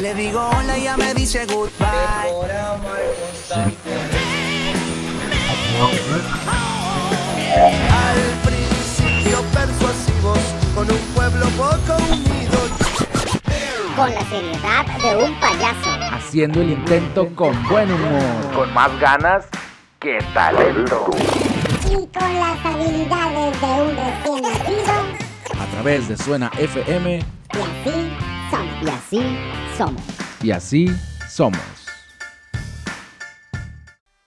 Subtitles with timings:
[0.00, 1.88] Le digo hola y ya me dice goodbye.
[7.90, 10.38] Al principio persuasivos,
[10.74, 12.58] con un pueblo poco unido.
[13.96, 15.90] Con la seriedad de un payaso.
[16.12, 18.54] Haciendo el intento con buen humor.
[18.54, 19.46] Con más ganas
[19.98, 21.10] que talento.
[21.86, 25.60] Y con las habilidades de un recién nacido.
[25.60, 27.16] A través de Suena FM.
[27.16, 27.20] Y
[27.56, 28.27] así.
[28.80, 29.20] Y Y así
[29.76, 30.02] somos.
[30.54, 30.86] así
[31.28, 31.60] somos.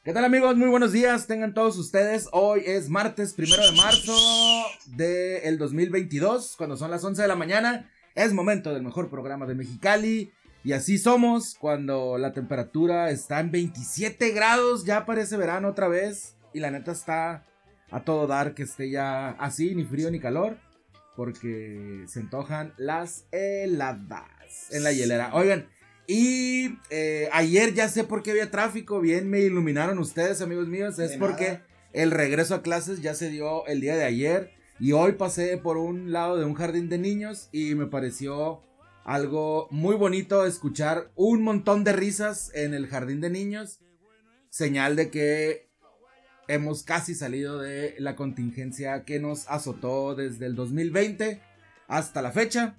[0.04, 0.58] ¿Qué tal amigos?
[0.58, 2.28] Muy buenos días, tengan todos ustedes.
[2.34, 4.14] Hoy es martes primero de marzo
[4.88, 7.90] del 2022, cuando son las 11 de la mañana.
[8.14, 10.34] Es momento del mejor programa de Mexicali.
[10.66, 14.84] Y así somos cuando la temperatura está en 27 grados.
[14.84, 16.36] Ya parece verano otra vez.
[16.54, 17.46] Y la neta está
[17.90, 20.58] a todo dar que esté ya así, ni frío ni calor.
[21.16, 24.41] Porque se antojan las heladas
[24.72, 25.32] en la hielera.
[25.34, 25.68] Oigan,
[26.08, 29.00] y eh, ayer ya sé por qué había tráfico.
[29.00, 31.00] Bien, me iluminaron ustedes, amigos míos.
[31.00, 31.66] Es De porque nada.
[31.94, 34.52] el regreso a clases ya se dio el día de ayer.
[34.80, 38.64] Y hoy pasé por un lado de un jardín de niños y me pareció
[39.04, 43.80] algo muy bonito escuchar un montón de risas en el jardín de niños.
[44.50, 45.70] Señal de que
[46.48, 51.42] hemos casi salido de la contingencia que nos azotó desde el 2020
[51.88, 52.76] hasta la fecha.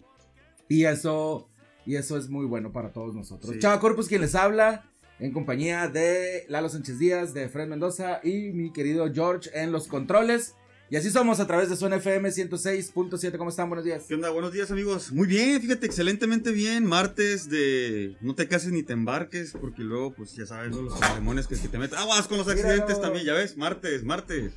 [0.68, 1.48] Y eso,
[1.86, 3.52] y eso es muy bueno para todos nosotros.
[3.52, 3.58] Sí.
[3.58, 4.84] Chava Corpus quien les habla
[5.18, 9.86] en compañía de Lalo Sánchez Díaz, de Fred Mendoza y mi querido George en los
[9.88, 10.54] controles.
[10.90, 13.38] Y así somos a través de Suena FM 106.7.
[13.38, 13.68] ¿Cómo están?
[13.70, 14.04] Buenos días.
[14.06, 14.28] ¿Qué onda?
[14.28, 15.10] Buenos días, amigos.
[15.10, 16.84] Muy bien, fíjate, excelentemente bien.
[16.84, 21.46] Martes de no te cases ni te embarques, porque luego, pues ya sabes, los demonios
[21.46, 21.98] que, que te meten.
[21.98, 23.00] Aguas con los accidentes Míralo.
[23.00, 23.56] también, ya ves.
[23.56, 24.52] Martes, martes.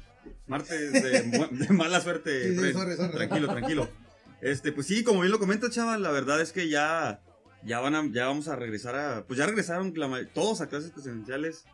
[0.47, 2.49] Martes de, de mala suerte.
[2.53, 3.13] Sí, sí, sorry, sorry.
[3.13, 3.89] Tranquilo, tranquilo.
[4.45, 7.19] Este, pues sí, como bien lo comenta, chaval, la verdad es que ya,
[7.63, 10.91] ya van a, ya vamos a regresar a, pues ya regresaron la todos a clases
[10.91, 11.65] presenciales.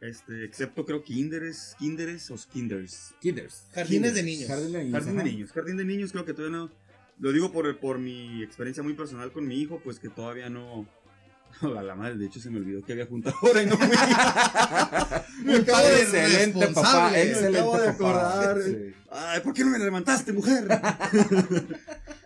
[0.00, 3.16] Este, excepto creo kinderes, kinderes o kinders.
[3.20, 3.66] Kinders.
[3.72, 4.46] Jardines de niños.
[4.46, 4.92] Jardín de niños.
[4.92, 6.70] Jardín de niños, jardín de niños creo que todavía no.
[7.18, 10.86] Lo digo por, por mi experiencia muy personal con mi hijo, pues que todavía no.
[11.78, 13.86] A la madre, de hecho se me olvidó que había junta ahora y no fui.
[15.44, 18.62] Me acabo de Excelente papá, responsable, me excelente acabo de acordar.
[18.62, 18.94] Sí.
[19.10, 20.66] Ay, ¿por qué no me levantaste, mujer?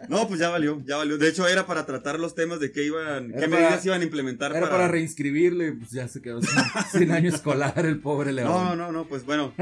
[0.09, 1.19] no, pues ya valió, ya valió.
[1.19, 4.01] De hecho, era para tratar los temas de qué iban, Era qué para- medidas iban
[4.01, 6.51] a implementar Era para reinscribirlo y pues ya se quedó sin,
[7.01, 8.49] sin año escolar el pobre León.
[8.51, 9.53] No, no, no, pues bueno,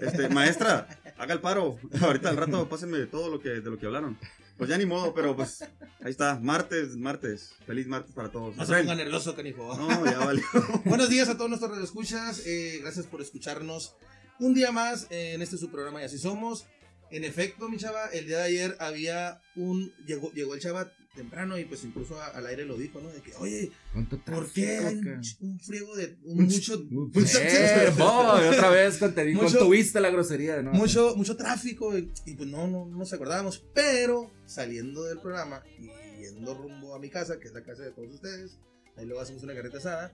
[0.00, 0.88] este, maestra,
[1.22, 1.78] haga el paro.
[2.00, 4.18] Ahorita al rato pásenme todo lo que, de lo que hablaron.
[4.58, 5.62] Pues ya ni modo, pero pues
[6.02, 7.54] ahí está, martes, martes.
[7.66, 8.56] Feliz martes para todos.
[8.56, 9.76] No se ponga nervioso, canijo.
[9.76, 10.44] No, ya valió.
[10.84, 12.42] Buenos días a todos nuestros radioescuchas.
[12.46, 13.94] eh, gracias por escucharnos
[14.38, 16.66] un día más en este su programa y así somos.
[17.10, 19.92] En efecto, mi chava, el día de ayer había un.
[20.06, 23.08] Llegó, llegó el chava temprano y pues incluso a- al aire lo dijo, ¿no?
[23.10, 24.96] De que, oye, ¿Cuánto ¿por qué hay
[25.40, 26.16] un, friego de.
[26.24, 26.74] un mucho.
[26.74, 30.78] Eh, boy, otra vez con- te Mucho- tuviste la grosería de nuevo.
[30.78, 33.62] mucho, mucho tráfico y, y, pues no, no, no nos acordábamos.
[33.74, 35.90] Pero saliendo del programa y
[36.22, 38.58] yendo rumbo a mi casa, que es la casa de todos ustedes,
[38.96, 40.12] ahí luego hacemos una carreta asada,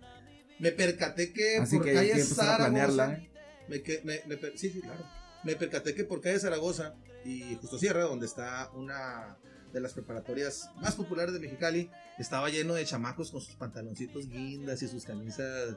[0.58, 2.20] me percaté que Así por que calle.
[2.24, 3.30] Zaragoza, ¿eh?
[3.68, 5.04] me, me- me sí, claro.
[5.44, 6.94] Me percaté que por calle Zaragoza
[7.24, 9.36] y Justo Sierra, donde está una
[9.72, 14.82] de las preparatorias más populares de Mexicali, estaba lleno de chamacos con sus pantaloncitos guindas
[14.82, 15.76] y sus camisas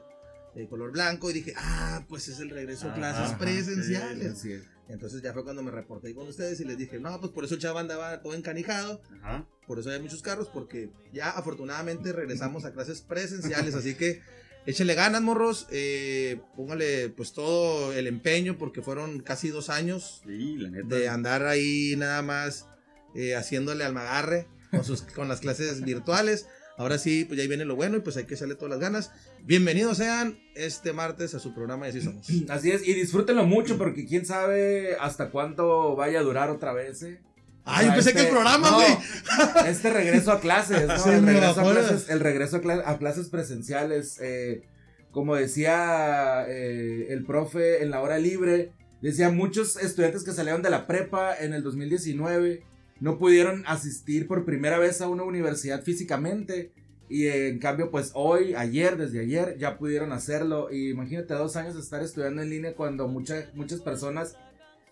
[0.54, 4.32] de color blanco y dije, ah, pues es el regreso a clases Ajá, presenciales.
[4.32, 4.64] Así es.
[4.88, 7.54] Entonces ya fue cuando me reporté con ustedes y les dije, no, pues por eso
[7.54, 9.46] el chavo andaba todo encanijado, Ajá.
[9.66, 14.20] por eso hay muchos carros, porque ya afortunadamente regresamos a clases presenciales, así que
[14.66, 20.56] échele ganas, morros, eh, póngale pues todo el empeño, porque fueron casi dos años Sí,
[20.58, 20.94] la neta.
[20.94, 22.66] de andar ahí nada más
[23.14, 26.46] eh, haciéndole al magarre con, sus, con las clases virtuales.
[26.78, 28.80] Ahora sí, pues ya ahí viene lo bueno y pues hay que echarle todas las
[28.80, 29.10] ganas.
[29.44, 32.26] Bienvenidos sean este martes a su programa y así somos.
[32.48, 37.02] Así es, y disfrútenlo mucho porque quién sabe hasta cuánto vaya a durar otra vez,
[37.02, 37.20] ¿eh?
[37.64, 39.66] Ay, yo O sea, pensé que el este- programa, no.
[39.66, 41.06] Este regreso a clases, ¿no?
[41.12, 44.18] El, regreso a bajó la- clases, el regreso a, cla- a clases presenciales.
[44.20, 44.62] eh,
[45.12, 48.72] como decía eh, el profe en la hora libre,
[49.02, 52.64] decía muchos estudiantes que salieron de la prepa en el 2019
[53.02, 56.72] no pudieron asistir por primera vez a una universidad físicamente.
[57.08, 60.68] Y eh, en cambio, pues hoy, ayer, desde ayer, ya pudieron hacerlo.
[60.70, 64.36] Y imagínate dos años de estar estudiando en línea cuando muchas muchas personas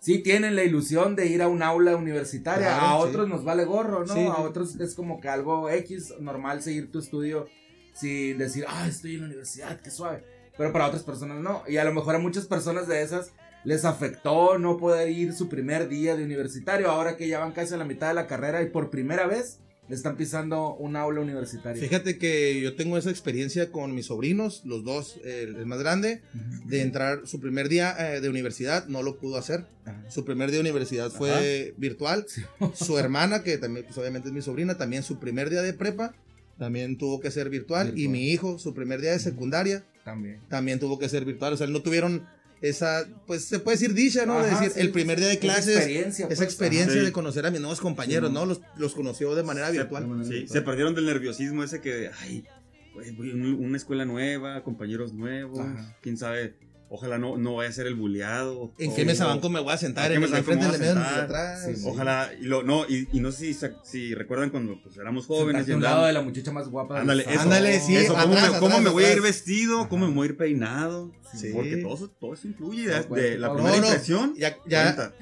[0.01, 2.67] sí tienen la ilusión de ir a un aula universitaria.
[2.67, 3.09] Claro, a sí.
[3.11, 4.13] otros nos vale gorro, ¿no?
[4.13, 7.47] Sí, a otros es como que algo X, normal seguir tu estudio
[7.95, 10.25] sin decir, ah, estoy en la universidad, qué suave.
[10.59, 11.63] Pero para otras personas no.
[11.69, 13.31] Y a lo mejor a muchas personas de esas
[13.65, 16.91] les afectó no poder ir su primer día de universitario.
[16.91, 19.59] Ahora que ya van casi a la mitad de la carrera y por primera vez
[19.91, 21.83] le están pisando un aula universitaria.
[21.83, 26.23] Fíjate que yo tengo esa experiencia con mis sobrinos, los dos, el, más grande,
[26.67, 29.67] de entrar su primer día eh, de universidad, no lo pudo hacer.
[29.85, 30.09] Ajá.
[30.09, 32.25] Su primer día de universidad fue virtual.
[32.29, 32.43] Sí.
[32.75, 36.15] Su hermana, que también, pues obviamente es mi sobrina, también su primer día de prepa,
[36.57, 37.99] también tuvo que ser virtual.
[37.99, 40.39] Y mi hijo, su primer día de secundaria, También.
[40.49, 41.55] también tuvo que ser virtual.
[41.55, 42.29] O sea, no tuvieron
[42.63, 44.43] esa, pues se puede decir dicha, ¿no?
[44.43, 47.05] de decir, sí, el primer día de esa clases, experiencia, esa pues, experiencia ajá.
[47.07, 48.45] de conocer a mis nuevos compañeros, Sí, ¿no?
[48.47, 50.25] Los, los conoció de manera Se- virtual.
[50.29, 52.45] Sí, se perdieron del nerviosismo ese que, ay,
[53.19, 55.97] una escuela nueva, compañeros nuevos, Ajá.
[56.03, 56.55] quién sabe,
[56.91, 58.75] ojalá no, no vaya a ser el buleado.
[58.77, 60.11] ¿En qué mesa banco me voy a sentar?
[60.13, 61.65] ¿En qué ¿En el frente, de atrás?
[61.65, 61.83] Sí, sí.
[61.87, 63.55] Ojalá, y, lo, no, y, y no sé
[63.85, 65.69] si, recuerdan cuando pues, éramos jóvenes.
[65.69, 67.01] Y un lado de la muchacha más guapa.
[67.01, 67.41] Ándale, eso.
[67.41, 69.89] Ándale, sí, Eso, ¿cómo, atrás, me, cómo atrás, me voy a ir vestido?
[69.89, 71.13] ¿Cómo me voy a ir peinado?
[71.33, 71.53] Sí.
[71.55, 72.89] Porque todo eso, todo eso influye.
[72.89, 74.35] De- de la no, primera no, impresión.
[74.37, 74.57] Ya,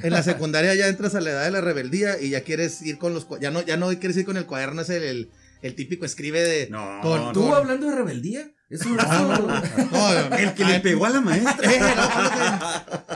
[0.03, 2.97] en la secundaria ya entras a la edad de la rebeldía y ya quieres ir
[2.97, 5.31] con los ya no ya no quieres ir con el cuaderno ese el, el,
[5.61, 8.51] el típico escribe de No, con- no, ¿Tú hablando de rebeldía?
[8.71, 9.33] Eso, Ah,
[9.79, 9.87] eso-
[10.31, 11.71] no, El que le pegó a la maestra.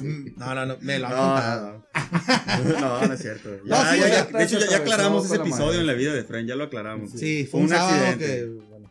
[0.00, 1.08] Eh, no, no, no, no, no, me lo.
[1.08, 1.84] No,
[2.80, 3.48] no, no es cierto.
[3.64, 5.94] No, Ya, sí, ya, ya ya, de hecho, ya, ya aclaramos ese episodio en la
[5.94, 7.10] vida de Fran, ya lo aclaramos.
[7.12, 8.26] Sí, fue un, accidente.
[8.26, 8.90] que bueno.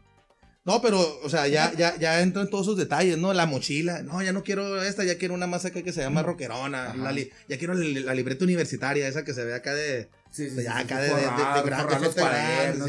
[0.66, 3.34] No, pero, o sea, ya, ya, ya entran todos esos detalles, ¿no?
[3.34, 4.02] La mochila.
[4.02, 6.94] No, ya no quiero esta, ya quiero una más acá que se llama rockerona.
[6.96, 10.10] La li- ya quiero la, la libreta universitaria, esa que se ve acá de.
[10.30, 12.22] Sí, sí, Ya sí, acá sí, de- de- de- de forrar- grande, forrar los gente
[12.22, 12.88] grande, cuadernos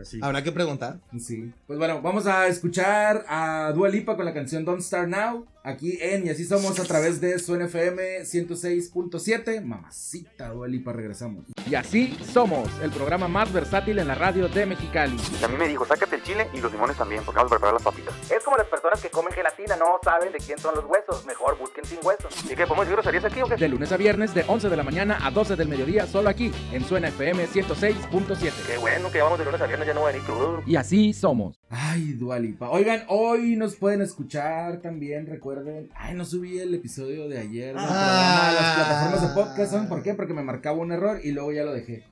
[0.00, 0.18] Así.
[0.22, 0.98] Habrá que preguntar.
[1.18, 1.52] Sí.
[1.66, 5.46] Pues bueno, vamos a escuchar a Dua Lipa con la canción Don't Start Now.
[5.64, 9.62] Aquí en Y así somos a través de su NFM 106.7.
[9.62, 11.44] Mamacita Dua Lipa, regresamos.
[11.68, 15.16] Y así somos, el programa más versátil en la radio de Mexicali.
[15.38, 17.56] Y a mí me dijo, sácate el chile y los limones también, porque vamos a
[17.56, 18.14] preparar las papitas.
[18.30, 21.58] Es como las personas que comen gelatina, no saben de quién son los huesos, mejor
[21.58, 22.32] busquen sin huesos.
[22.44, 23.56] ¿Y qué, podemos decir groserías aquí o qué?
[23.56, 26.50] De lunes a viernes, de 11 de la mañana a 12 del mediodía, solo aquí,
[26.72, 28.52] en Suena FM 106.7.
[28.66, 30.62] Qué bueno que vamos de lunes a viernes, ya no voy a venir crudo.
[30.66, 31.58] Y así somos.
[31.70, 32.70] Ay, Dua Lipa.
[32.70, 35.90] Oigan, hoy nos pueden escuchar también, recuerden.
[35.94, 38.52] Ay, no subí el episodio de ayer Ah.
[38.54, 39.72] las plataformas de podcast.
[39.72, 40.14] ¿Saben por qué?
[40.14, 42.04] Porque me marcaba un error y luego ya lo dejé.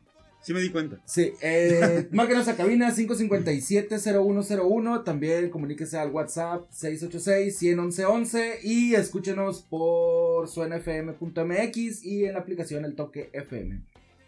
[0.43, 0.99] Sí me di cuenta.
[1.07, 5.03] Sí, eh, márquenos a cabina 557-0101.
[5.03, 8.59] También comuníquese al WhatsApp 686-111-11.
[8.63, 13.81] Y escúchenos por suenafm.mx y en la aplicación El Toque FM.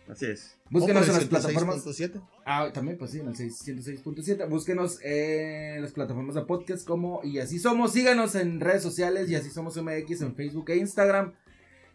[0.09, 0.57] Así es.
[0.71, 1.85] Búsquenos en las plataformas.
[1.85, 2.23] 106.7.
[2.47, 4.49] Ah, también, pues sí, en el 606.7.
[4.49, 7.93] Búsquenos en las plataformas de podcast como Y Así Somos.
[7.93, 11.35] Síganos en redes sociales Y Así Somos MX en Facebook e Instagram.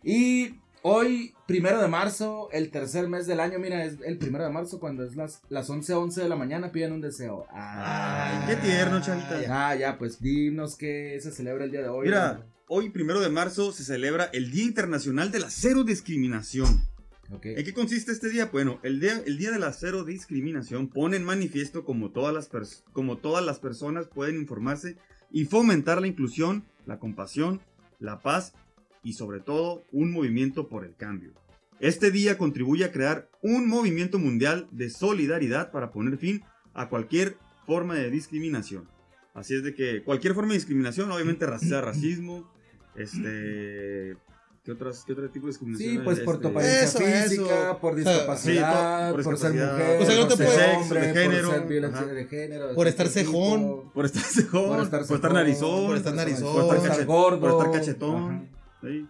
[0.04, 3.58] Y hoy, primero de marzo, el tercer mes del año.
[3.60, 6.72] Mira, es el primero de marzo cuando es las, las 11:11 de la mañana.
[6.72, 7.46] Piden un deseo.
[7.52, 9.42] Ay, Ah, qué tierno, chavita.
[9.50, 12.06] Ah, ya, pues dinos que se celebra el día de hoy.
[12.08, 16.88] Mira, hoy, primero de marzo, se celebra el Día Internacional de la Cero Discriminación.
[17.32, 17.46] Ok.
[17.46, 18.50] ¿En qué consiste este día?
[18.52, 22.84] Bueno, el día, el día de la cero discriminación pone en manifiesto como todas, las
[22.92, 24.98] como todas las personas pueden informarse
[25.32, 27.62] y fomentar la inclusión, la compasión,
[28.00, 28.54] la paz
[29.04, 31.34] y sobre todo un movimiento por el cambio.
[31.80, 36.44] Este día contribuye a crear un movimiento mundial de solidaridad para poner fin
[36.74, 38.88] a cualquier forma de discriminación.
[39.34, 42.52] Así es de que cualquier forma de discriminación, obviamente sea racismo,
[42.96, 44.16] este...
[44.64, 45.92] ¿Qué, otras, ¿Qué otro tipo de discriminación?
[45.92, 47.78] Sí, pues por tu Este, apariencia física, eso.
[47.82, 50.46] por O sea, discapacidad, sí, por- por por, ser mujer, Pues algo por te ser
[50.48, 52.14] puede- hombre, de género, por ser violencia ajá.
[52.14, 53.92] de género, Por estar cualquier cejón.
[53.94, 57.06] Por estar cejón, Por estar por narizón, por estar narizón, por por estar, estar cache-
[57.06, 58.16] gordo, por estar cachetón.
[58.32, 58.44] ajá.
[58.84, 59.08] sí,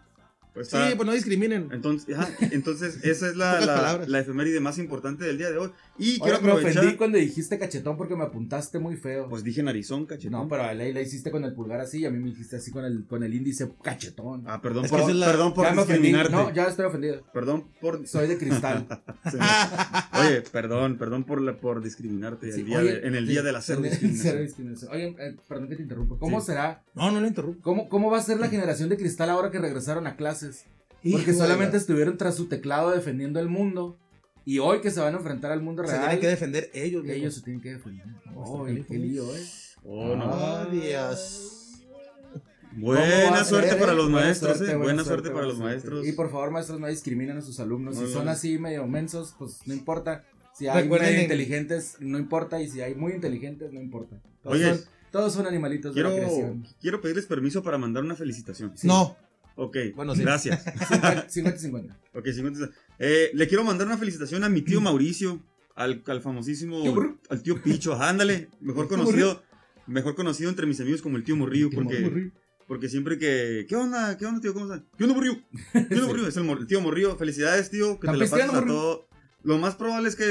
[0.54, 1.70] por Sí, pues no discriminen.
[1.72, 5.72] entonces, ajá, entonces, esa es la, la, la efeméride más importante del día de hoy.
[5.98, 6.98] Y Oye, quiero me ofendí aprovechar.
[6.98, 9.28] cuando dijiste cachetón porque me apuntaste muy feo.
[9.30, 10.32] Pues dije narizón, cachetón.
[10.32, 12.56] no, pero a ley la hiciste con el pulgar así y a mí me dijiste
[12.58, 14.44] así con el, con el índice cachetón.
[14.48, 16.32] Ah, perdón Es por, es la- perdón por ya discriminarte.
[16.32, 17.24] No, ya estoy ofendido.
[17.34, 18.08] Perdón por.
[18.08, 18.88] Soy de cristal.
[20.20, 23.42] Oye, perdón, perdón por, la- por discriminarte Sí, el día oye, de- en el día
[23.42, 24.42] de la cero cero discriminación.
[24.44, 24.92] discriminación.
[24.92, 26.16] Oye, eh, perdón que te interrumpa.
[26.20, 26.48] ¿Cómo Sí.
[26.48, 26.84] será?
[26.96, 27.62] No, no lo interrumpo.
[27.62, 30.66] ¿Cómo, ¿Cómo va a ser la generación de cristal ahora que regresaron a clases?
[31.12, 33.98] Porque Hijo solamente la- estuvieron tras su teclado defendiendo el mundo.
[34.46, 37.06] Y hoy que se van a enfrentar al mundo se real, tienen que defender ellos.
[37.08, 38.06] ellos se tienen que defender.
[38.24, 39.44] Sacar qué lío, eh.
[39.86, 40.26] Oh, no.
[40.32, 41.60] Oh, Dios.
[42.74, 44.76] ¿Cómo va Buena suerte para los Buena maestros, suerte, eh.
[44.76, 45.74] buena Buena suerte suerte, para los suerte.
[45.76, 46.08] maestros.
[46.08, 47.96] Y por favor, maestros, no discriminen a sus alumnos.
[47.96, 50.24] No, si no, son así medio mensos, pues no importa.
[50.56, 52.62] Si hay Recuerden medio en- inteligentes, no importa.
[52.62, 54.20] Y si hay muy inteligentes, no importa.
[54.42, 54.76] Todos, Oye.
[54.76, 56.68] son, todos son animalitos de la Quiero, creación.
[56.82, 58.74] quiero pedirles permiso para mandar una felicitación.
[58.84, 59.16] No.
[59.56, 60.22] Ok, Bueno, sí.
[60.22, 60.66] gracias.
[60.66, 61.96] 50-50.
[62.14, 62.70] Ok, 50.
[63.00, 65.42] Eh, le quiero mandar una felicitación a mi tío Mauricio,
[65.76, 67.18] al, al famosísimo, Tío Murrillo.
[67.30, 69.44] al tío Picho, ándale, mejor conocido,
[69.88, 72.32] mejor conocido entre mis amigos como el tío Morrillo, Tío porque.
[72.68, 73.66] Porque siempre que.
[73.68, 74.18] ¿Qué onda?
[74.18, 74.54] ¿Qué onda, tío?
[74.54, 74.88] ¿Cómo estás?
[74.98, 75.38] ¿Qué onda, Morrillo?
[75.74, 76.28] ¿Qué onda, Morrillo?
[76.30, 77.18] Es el, el tío Morrillo.
[77.18, 78.00] Felicidades, tío.
[78.00, 79.08] Que ¿Están te la pases a todo.
[79.44, 80.24] Lo más probable es que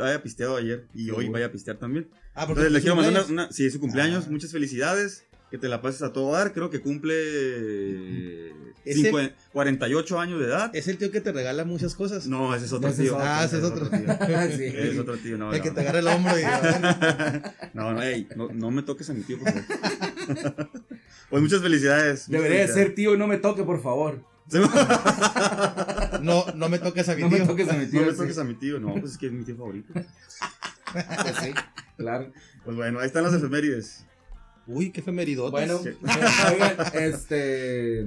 [0.00, 2.08] haya pisteado ayer y hoy vaya a pistear también.
[2.34, 4.30] Ah, porque Entonces le quiero mandar una, una- sí, es su cumpleaños, Ah.
[4.30, 8.52] muchas felicidades, que te la pases a todo dar, creo que cumple
[8.84, 10.70] cincu- 48 años de edad.
[10.74, 12.26] Es el tío que te regala muchas cosas.
[12.26, 13.14] No, ese es otro tío.
[13.16, 13.26] otro.
[13.28, 13.88] Ah, ese es otro.
[13.90, 13.98] tío.
[14.56, 14.64] Sí.
[14.64, 15.52] Es otro tío, no.
[15.52, 15.62] el no.
[15.64, 16.42] que te agarra el hombro y.
[17.74, 20.70] No, no, ey, no, no me toques a mi tío, por favor.
[21.30, 22.28] Pues muchas felicidades.
[22.28, 22.86] muchas Debería felicidades.
[22.88, 24.24] ser tío, no me toque, por favor.
[26.22, 27.38] No, no me toques a mi No tío.
[27.38, 28.00] me toques a mi tío.
[28.00, 28.18] No me sí.
[28.18, 29.92] toques a mi tío, no, pues es que es mi tío favorito.
[31.40, 31.52] Sí,
[31.96, 32.32] claro.
[32.64, 34.04] Pues bueno, ahí están las efemérides.
[34.70, 35.50] Uy, qué efemeridotes.
[35.52, 35.90] Bueno, Sí.
[36.52, 38.06] oigan, este.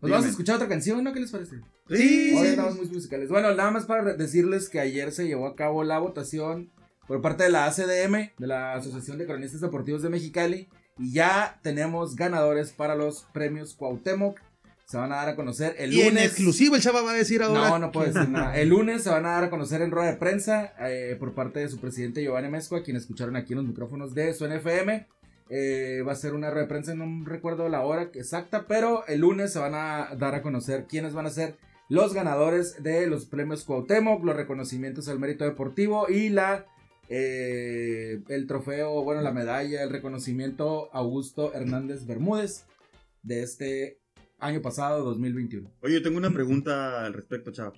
[0.00, 1.12] Pues vamos a escuchar otra canción, ¿no?
[1.12, 1.56] ¿Qué les parece?
[1.90, 3.28] Sí, Hoy estamos muy musicales.
[3.28, 6.70] Bueno, nada más para decirles que ayer se llevó a cabo la votación
[7.08, 11.58] por parte de la ACDM, de la Asociación de Cronistas Deportivos de Mexicali, y ya
[11.62, 14.38] tenemos ganadores para los premios Cuauhtémoc.
[14.86, 16.24] Se van a dar a conocer el Y en lunes.
[16.26, 17.68] exclusivo el chava va a decir ahora.
[17.68, 18.56] No, no puedo decir nada.
[18.56, 21.60] El lunes se van a dar a conocer en rueda de prensa eh, por parte
[21.60, 25.06] de su presidente Giovanni Mezco, a quien escucharon aquí en los micrófonos de su NFM.
[25.50, 29.20] Eh, va a ser una rueda de prensa, no recuerdo la hora exacta, pero el
[29.20, 31.56] lunes se van a dar a conocer quiénes van a ser
[31.88, 36.66] los ganadores de los premios Cuauhtémoc, los reconocimientos al mérito deportivo y la
[37.08, 42.64] eh, el trofeo, bueno, la medalla, el reconocimiento Augusto Hernández Bermúdez
[43.22, 44.00] de este
[44.38, 45.70] año pasado, 2021.
[45.80, 47.72] Oye, yo tengo una pregunta al respecto, chavo.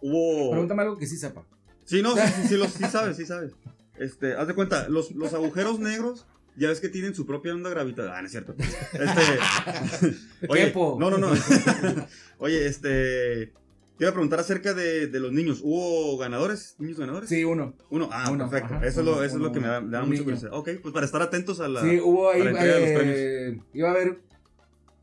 [0.00, 0.50] Hubo.
[0.50, 1.44] Pregúntame algo que sí sepa.
[1.84, 3.52] Sí, no, sí, sí, sí, lo- sí sabes, sí sabes.
[3.98, 7.70] Este, haz de cuenta, los, los agujeros negros, ya ves que tienen su propia onda
[7.70, 8.18] gravitacional.
[8.18, 8.54] Ah, no es cierto.
[8.58, 10.16] Este.
[10.48, 11.32] Oye, no, no, no.
[12.38, 13.52] Oye, este.
[13.98, 15.60] Te iba a preguntar acerca de, de los niños.
[15.62, 16.74] ¿Hubo ganadores?
[16.78, 17.28] ¿Niños ganadores?
[17.28, 17.74] Sí, uno.
[17.90, 18.74] Uno, ah, Uno, perfecto.
[18.74, 20.52] ajá, eso es lo, uno, eso es lo que me da, me da curiosidad.
[20.54, 21.82] Ok, pues para estar atentos a la.
[21.82, 22.42] Sí, hubo ahí.
[22.44, 24.18] eh, iba a haber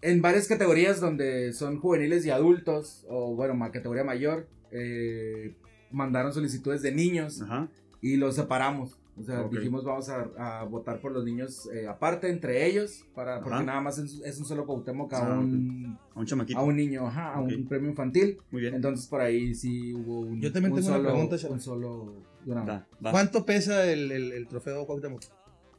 [0.02, 5.56] en varias categorías donde son juveniles y adultos, o bueno, categoría mayor, eh,
[5.92, 7.70] mandaron solicitudes de niños Ajá.
[8.02, 8.99] y los separamos.
[9.18, 9.52] O sea, Ok.
[9.54, 13.64] dijimos vamos a, a votar por los niños eh, aparte entre ellos, para, porque Ajá.
[13.64, 16.58] nada más es, es un solo Cuauhtémoc a, Ah, un, A un chamaquito.
[16.58, 18.38] a un niño, ajá, a un premio infantil.
[18.52, 18.76] Muy bien.
[18.76, 22.14] Entonces por ahí sí hubo un, Yo también un tengo una pregunta, un solo.
[23.02, 25.22] ¿Cuánto pesa el, el, el trofeo Cuauhtémoc?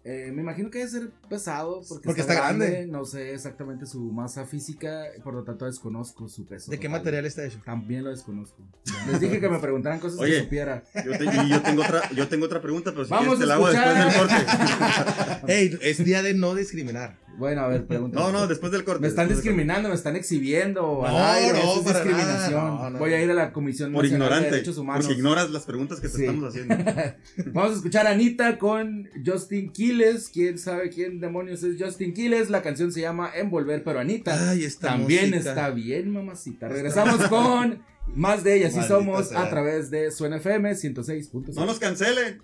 [0.03, 2.87] Eh, me imagino que debe ser pesado porque, Porque está grande.
[2.87, 6.71] No sé exactamente su masa física, por lo tanto desconozco su peso.
[6.71, 7.61] ¿De qué material está hecho?
[7.67, 8.63] También lo desconozco.
[9.11, 10.37] Les dije que me preguntaran cosas Oye.
[10.39, 10.83] que supiera.
[11.05, 13.47] Yo, te- y yo tengo otra, yo tengo otra pregunta, pero si Vamos quieres te
[13.47, 15.53] la hago después del corte.
[15.53, 17.19] Ey, es día de no discriminar.
[17.41, 18.23] Bueno, a ver, pregúntame.
[18.23, 19.01] No, no, después del corte.
[19.01, 20.83] Me están discriminando, me están exhibiendo.
[21.03, 22.65] No, aire, no, eso es discriminación.
[22.67, 22.99] no, no.
[22.99, 24.51] Voy a ir a la Comisión Por Nacional de ignorante.
[24.57, 25.07] Derechos Humanos.
[25.07, 26.25] Porque ignoras las preguntas que te Sí.
[26.27, 26.77] estamos haciendo.
[27.55, 30.29] Vamos a escuchar a Anita con Justin Quiles.
[30.31, 32.51] ¿Quién sabe quién demonios es Justin Quiles?
[32.51, 34.51] La canción se llama Envolver, pero Anita.
[34.51, 36.69] Ay, esta También está bien, mamacita.
[36.69, 37.83] Regresamos con
[38.15, 39.43] más de y Maldita somos sea.
[39.45, 41.55] a través de Suena FM 106.6.
[41.55, 42.43] No nos cancelen.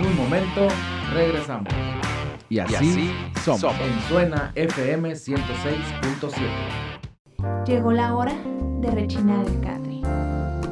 [0.00, 0.68] En un momento
[1.12, 1.72] regresamos.
[2.50, 3.10] Y así,
[3.44, 3.62] somos.
[3.80, 7.66] En Suena FM 106.7.
[7.66, 8.32] Llegó la hora
[8.80, 10.00] de rechinar el catre,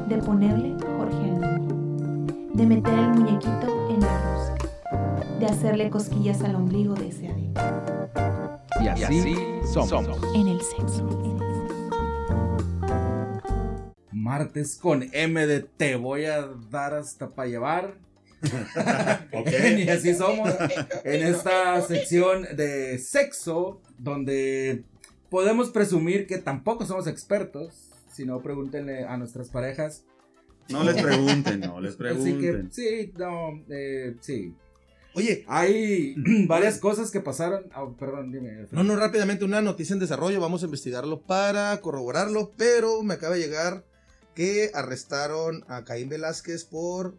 [0.07, 4.67] de ponerle Jorge al niño, de meter el muñequito en la rosca,
[5.39, 7.61] de hacerle cosquillas al ombligo de ese adicto,
[8.81, 9.35] Y así,
[9.71, 10.07] somos.
[10.33, 11.07] en el sexo.
[14.11, 17.93] Martes con M de te voy a dar hasta para llevar.
[19.33, 19.49] Ok.
[19.77, 20.49] y así somos
[21.03, 24.83] en esta sección de sexo donde
[25.29, 27.89] podemos presumir que tampoco somos expertos.
[28.11, 30.03] Si no, pregúntenle a nuestras parejas.
[30.69, 32.71] No les pregunten, no les Así que pregunten.
[32.71, 34.53] sí, no, eh, sí.
[35.13, 36.15] Oye, Hay
[36.47, 37.65] varias cosas que pasaron.
[37.73, 38.67] ah, perdón, dime.
[38.71, 40.39] no, no, rápidamente, una noticia en desarrollo.
[40.39, 42.51] Vamos a investigarlo para corroborarlo.
[42.57, 43.83] Pero me acaba de llegar
[44.35, 47.15] que arrestaron a Caín Velázquez por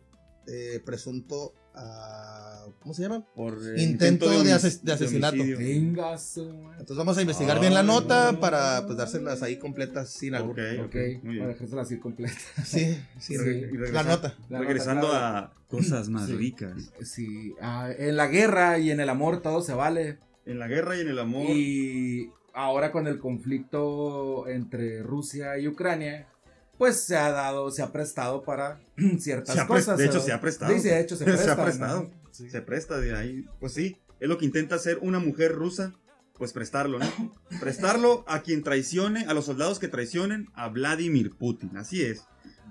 [0.48, 1.52] eh, presunto.
[1.74, 3.24] ah, ¿Cómo se llama?
[3.34, 5.36] Por eh, Intento de homic- ases- de asesinato.
[5.36, 8.40] Entonces vamos a investigar bien la Ay, nota no.
[8.40, 10.50] para pues dárselas ahí completas sin algo.
[10.52, 11.48] ok, muy para bien.
[11.48, 12.34] dejársela así completa.
[12.64, 13.62] Sí, sí, Sí.
[13.92, 14.34] la nota.
[14.48, 16.32] La Regresando nota, a cosas más Sí.
[16.36, 16.90] ricas.
[17.02, 20.18] Sí, ah, en la guerra y en el amor todo se vale.
[20.46, 21.46] En la guerra y en el amor.
[21.50, 26.26] Y ahora con el conflicto entre Rusia y Ucrania,
[26.78, 28.80] pues se ha dado, se ha prestado para
[29.18, 29.98] ciertas cosas.
[29.98, 30.20] de hecho, ¿no?
[30.24, 30.72] se ha prestado.
[30.78, 31.64] Sí, de hecho se Se ha presta.
[31.64, 32.02] prestado.
[32.04, 32.10] ¿no?
[32.30, 32.48] Sí.
[32.50, 33.44] Se presta de ahí.
[33.60, 35.94] Pues sí, es lo que intenta hacer una mujer rusa.
[36.34, 37.34] Pues prestarlo, ¿no?
[37.60, 41.76] prestarlo a quien traicione, a los soldados que traicionen a Vladimir Putin.
[41.76, 42.24] Así es.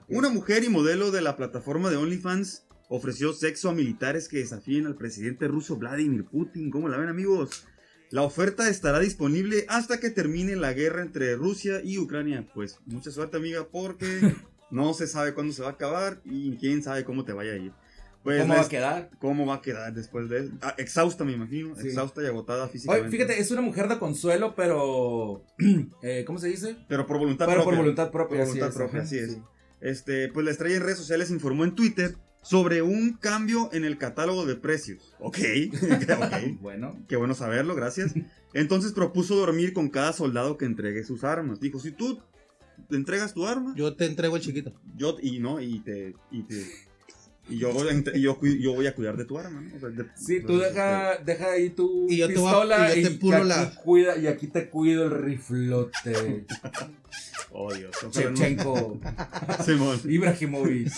[0.08, 4.86] Una mujer y modelo de la plataforma de OnlyFans ofreció sexo a militares que desafíen
[4.88, 6.72] al presidente ruso Vladimir Putin.
[6.72, 7.68] ¿Cómo la ven, amigos?
[8.10, 12.48] La oferta estará disponible hasta que termine la guerra entre Rusia y Ucrania.
[12.54, 14.34] Pues mucha suerte, amiga, porque
[14.72, 17.58] no se sabe cuándo se va a acabar y quién sabe cómo te vaya a
[17.58, 17.72] ir.
[18.24, 19.10] Pues ¿Cómo va a es- quedar?
[19.20, 21.76] ¿Cómo va a quedar después de ah, exhausta, me imagino.
[21.76, 21.88] Sí.
[21.90, 23.08] Exhausta y agotada físicamente.
[23.08, 25.44] Oye, fíjate, es una mujer de consuelo, pero.
[26.02, 26.78] eh, ¿Cómo se dice?
[26.90, 27.80] Pero por voluntad Pero por propia.
[27.80, 29.32] voluntad propia, Por así voluntad es, propia, ajá, así es.
[29.34, 29.42] sí.
[29.80, 32.16] Este, pues la estrella en redes sociales informó en Twitter
[32.48, 35.13] sobre un cambio en el catálogo de precios.
[35.20, 35.38] Ok,
[35.74, 36.60] ok.
[36.62, 36.98] Bueno.
[37.08, 38.13] Qué bueno saberlo, gracias.
[38.54, 41.60] Entonces propuso dormir con cada soldado que entregue sus armas.
[41.60, 42.22] Dijo, si tú
[42.89, 44.74] te entregas tu arma, yo, Yo te entrego el chiquito.
[45.22, 46.66] y no, y te, y te,
[47.50, 47.72] y yo
[48.16, 49.75] yo, yo voy a cuidar de tu arma, ¿no?
[49.75, 52.51] O sea, de- Sí, tú pues, deja, deja ahí tu Y yo te voy a-
[52.51, 56.12] pistola y yo te y, aquí la- cuida, y aquí te cuido el riflote.
[56.12, 56.46] este,
[57.51, 57.92] Oh, Dios.
[58.06, 59.00] ojalá no-
[59.66, 60.00] Simón.
[60.06, 60.92] Ibrahimovic,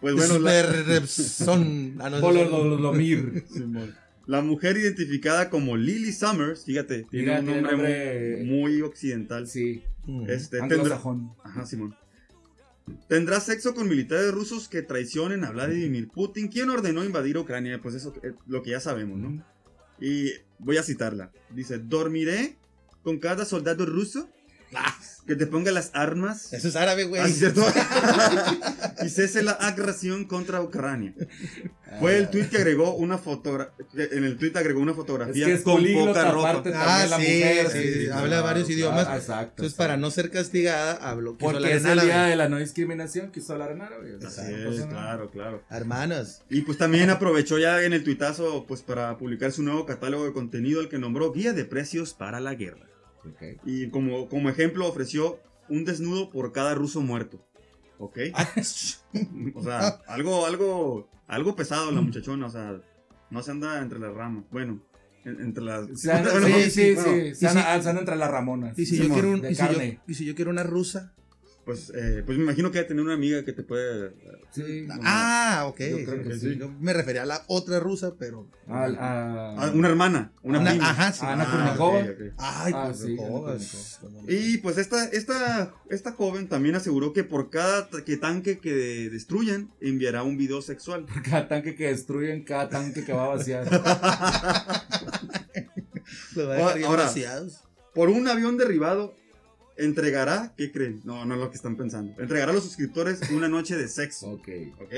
[0.00, 1.96] Pues bueno, la, son.
[2.00, 2.08] Ah,
[4.26, 8.82] la mujer identificada como Lily Summers, fíjate, tiene Mira, un tiene nombre, nombre- Muy, muy
[8.82, 9.46] occidental.
[9.48, 10.26] Sí, Ujú.
[10.30, 11.00] Este, tendrá.
[11.42, 11.96] Ajá, Simón.
[13.08, 17.80] Tendrá sexo con militares rusos que traicionen a Vladimir Putin, quien ordenó invadir Ucrania.
[17.82, 19.42] Pues eso es lo que ya sabemos, ¿no?
[20.00, 21.32] Y voy a citarla.
[21.50, 22.56] Dice, dormiré
[23.02, 24.28] con cada soldado ruso
[25.28, 26.52] que te ponga las armas.
[26.54, 27.20] Eso es árabe, güey.
[27.20, 27.62] Ah, ¿sí ¿cierto?
[29.04, 31.12] y cese la agresión contra Ucrania.
[32.00, 33.74] Fue el tweet que agregó una fotografía.
[34.10, 36.62] En el tweet agregó una Es fotografía que es con poca ropa.
[36.74, 37.70] Ah, sí, mujer.
[37.70, 39.08] sí, sí, habla claro, varios claro, idiomas.
[39.16, 39.52] Exacto.
[39.56, 43.52] Entonces, para no ser castigada, hablar Porque es el día de la no discriminación, quiso
[43.52, 44.18] hablar en árabe.
[44.26, 45.62] Así es, claro, claro.
[45.70, 46.40] Hermanos.
[46.48, 50.32] Y pues también aprovechó ya en el tuitazo pues para publicar su nuevo catálogo de
[50.32, 52.87] contenido al que nombró Guía de Precios para la Guerra.
[53.64, 57.44] Y como, como ejemplo ofreció un desnudo por cada ruso muerto.
[57.98, 58.18] ¿Ok?
[59.54, 62.80] O sea, algo, algo, algo pesado la muchachona, o sea,
[63.30, 64.44] no se anda entre las ramas.
[64.50, 64.80] Bueno,
[65.24, 66.00] en- entre las...
[66.00, 67.34] Se anda- Bueno, sí, sí, bueno, sí.
[67.34, 68.78] Se anda, si- ah, se anda entre las ramonas.
[68.78, 70.00] Y si, yo Simón, quiero un- de y, si yo, carne.
[70.06, 71.12] y si yo quiero una rusa.
[71.68, 74.12] Pues, eh, pues me imagino que debe tener una amiga que te puede...
[74.52, 74.88] Sí.
[75.02, 75.80] Ah, ok.
[75.80, 76.56] Yo creo que sí.
[76.56, 78.48] Yo me refería a la otra rusa, pero.
[78.66, 80.88] Al- a- Ah, una hermana, una, Una- prima.
[80.88, 81.26] ajá, sí.
[81.26, 81.98] Ana Ah, Kurnikova.
[81.98, 82.34] ok, ok.
[82.38, 83.46] Ay, Ah, pues, sí, ¿cómo?
[83.48, 83.58] Ana
[84.00, 84.32] ¿Cómo no?
[84.32, 88.72] Y pues esta, esta, esta joven también aseguró que por cada que tanque que
[89.10, 91.04] destruyan enviará un video sexual.
[91.22, 93.66] Cada tanque que destruyen, cada tanque que va a vaciar.
[96.38, 97.64] Va a dejar Ahora- vaciados.
[97.94, 99.14] Por un avión derribado
[99.78, 101.00] entregará, ¿qué creen?
[101.04, 102.12] No, no es lo que están pensando.
[102.20, 104.26] Entregará a los suscriptores una noche de sexo.
[104.32, 104.48] Ok.
[104.80, 104.94] ¿Ok?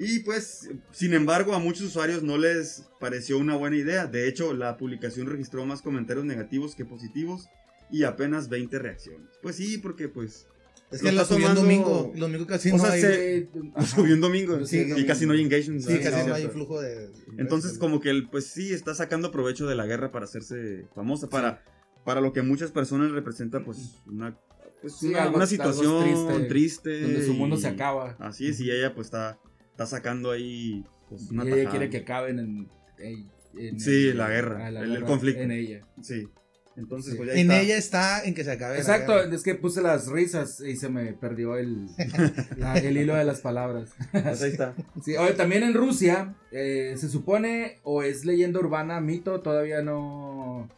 [0.00, 4.06] Y pues, sin embargo, a muchos usuarios no les pareció una buena idea.
[4.06, 7.48] De hecho, la publicación registró más comentarios negativos que positivos
[7.90, 9.28] y apenas 20 reacciones.
[9.42, 10.46] Pues sí, porque pues
[10.92, 12.12] Es lo que la está subió tomando- domingo.
[12.14, 13.00] Los domingos casi O no sea, hay.
[13.00, 15.08] se- lo subió un domingo Sí, y domingo.
[15.08, 15.82] casi no hay engagement.
[15.82, 17.10] Sí, casi no, no hay flujo de.
[17.36, 21.28] Entonces, como que él, pues sí, está sacando provecho de la guerra para hacerse famosa,
[21.28, 21.64] para,
[22.04, 24.36] para lo que muchas personas representa, pues, una,
[24.80, 27.00] pues, Sí, una, algo- una algo situación triste, triste.
[27.02, 28.16] Donde su mundo y- se acaba.
[28.18, 29.38] Así es, y ella, pues, está,
[29.70, 31.70] está sacando ahí, pues, una y ella tajada.
[31.70, 32.68] quiere que acaben en.
[32.98, 35.40] en- en- Sí, la guerra, la el- conflicto.
[35.42, 35.86] En ella.
[36.02, 36.28] Sí.
[36.76, 37.16] Entonces, Sí.
[37.18, 37.60] pues, En está.
[37.60, 38.74] ella está en que se acabe.
[38.74, 41.86] la Exacto, es que puse las risas y se me perdió el,
[42.56, 43.90] la- el hilo de las palabras.
[44.12, 44.74] Pues ahí está.
[45.04, 50.68] Sí, oye, también en Rusia eh, se supone, o es leyenda urbana, mito, todavía no,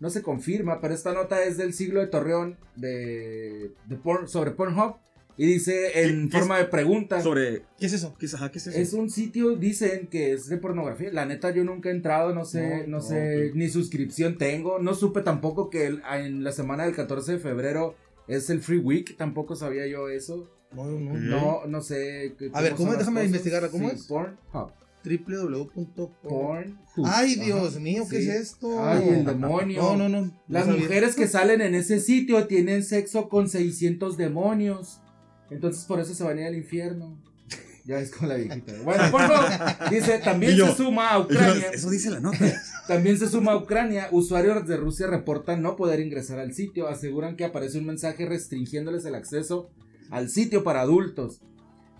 [0.00, 4.50] no se confirma, pero esta nota es del siglo de Torreón de, de Porn- sobre
[4.52, 4.96] Pornhub
[5.38, 7.20] y dice en ¿Qué- qué forma de pregunta.
[7.20, 8.14] Sobre, ¿Qué es eso?
[8.18, 8.78] ¿qué es, ajá, qué es eso?
[8.78, 11.10] Es un sitio, dicen que es de pornografía.
[11.12, 14.78] La neta, yo nunca he entrado, no sé, no, sé, ni suscripción tengo.
[14.78, 17.94] No supe tampoco que el- en la semana del 14 de febrero
[18.28, 20.50] es el Free Week, tampoco sabía yo eso.
[20.72, 21.14] No, no.
[21.14, 22.34] No, no sé.
[22.52, 22.94] A ver, ¿cómo?
[22.96, 24.02] Déjame investigarla, ¿cómo Sí, es?
[24.06, 24.72] Pornhub.
[25.06, 26.78] www.porn.
[27.04, 27.44] Ay, Ajá.
[27.44, 28.28] Dios mío, ¿qué Sí.
[28.30, 28.82] es esto?
[28.84, 29.82] Ay, el demonio.
[29.82, 30.32] No, no, no.
[30.48, 35.00] Las mujeres que salen en ese sitio tienen sexo con 600 demonios.
[35.50, 37.18] Entonces por eso se van a ir al infierno.
[37.86, 38.72] Ya es con la viejita.
[38.82, 41.66] Bueno, Pornhub dice, también yo- se suma a Ucrania.
[41.72, 42.38] Eso dice la nota.
[42.88, 44.08] También se suma a Ucrania.
[44.10, 46.88] Usuarios de Rusia reportan no poder ingresar al sitio.
[46.88, 49.70] Aseguran que aparece un mensaje restringiéndoles el acceso
[50.10, 51.40] al sitio para adultos.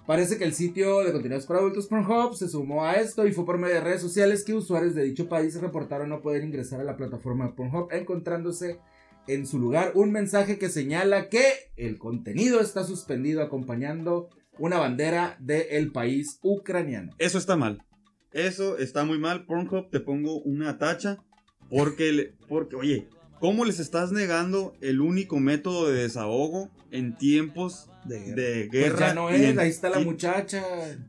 [0.07, 3.45] Parece que el sitio de contenidos para adultos Pornhub se sumó a esto y fue
[3.45, 6.85] por medio de redes sociales que usuarios de dicho país reportaron no poder ingresar a
[6.85, 8.79] la plataforma Pornhub, encontrándose
[9.27, 11.43] en su lugar un mensaje que señala que
[11.77, 17.11] el contenido está suspendido acompañando una bandera del país ucraniano.
[17.19, 17.83] Eso está mal.
[18.33, 19.45] Eso está muy mal.
[19.45, 21.19] Pornhub, te pongo una tacha.
[21.69, 23.09] Porque, le- porque, oye,
[23.41, 28.35] ¿cómo les estás negando el único método de desahogo en tiempos De guerra.
[28.37, 28.99] de Pues guerra.
[29.09, 30.63] ya no y es, en- ahí está la y- muchacha.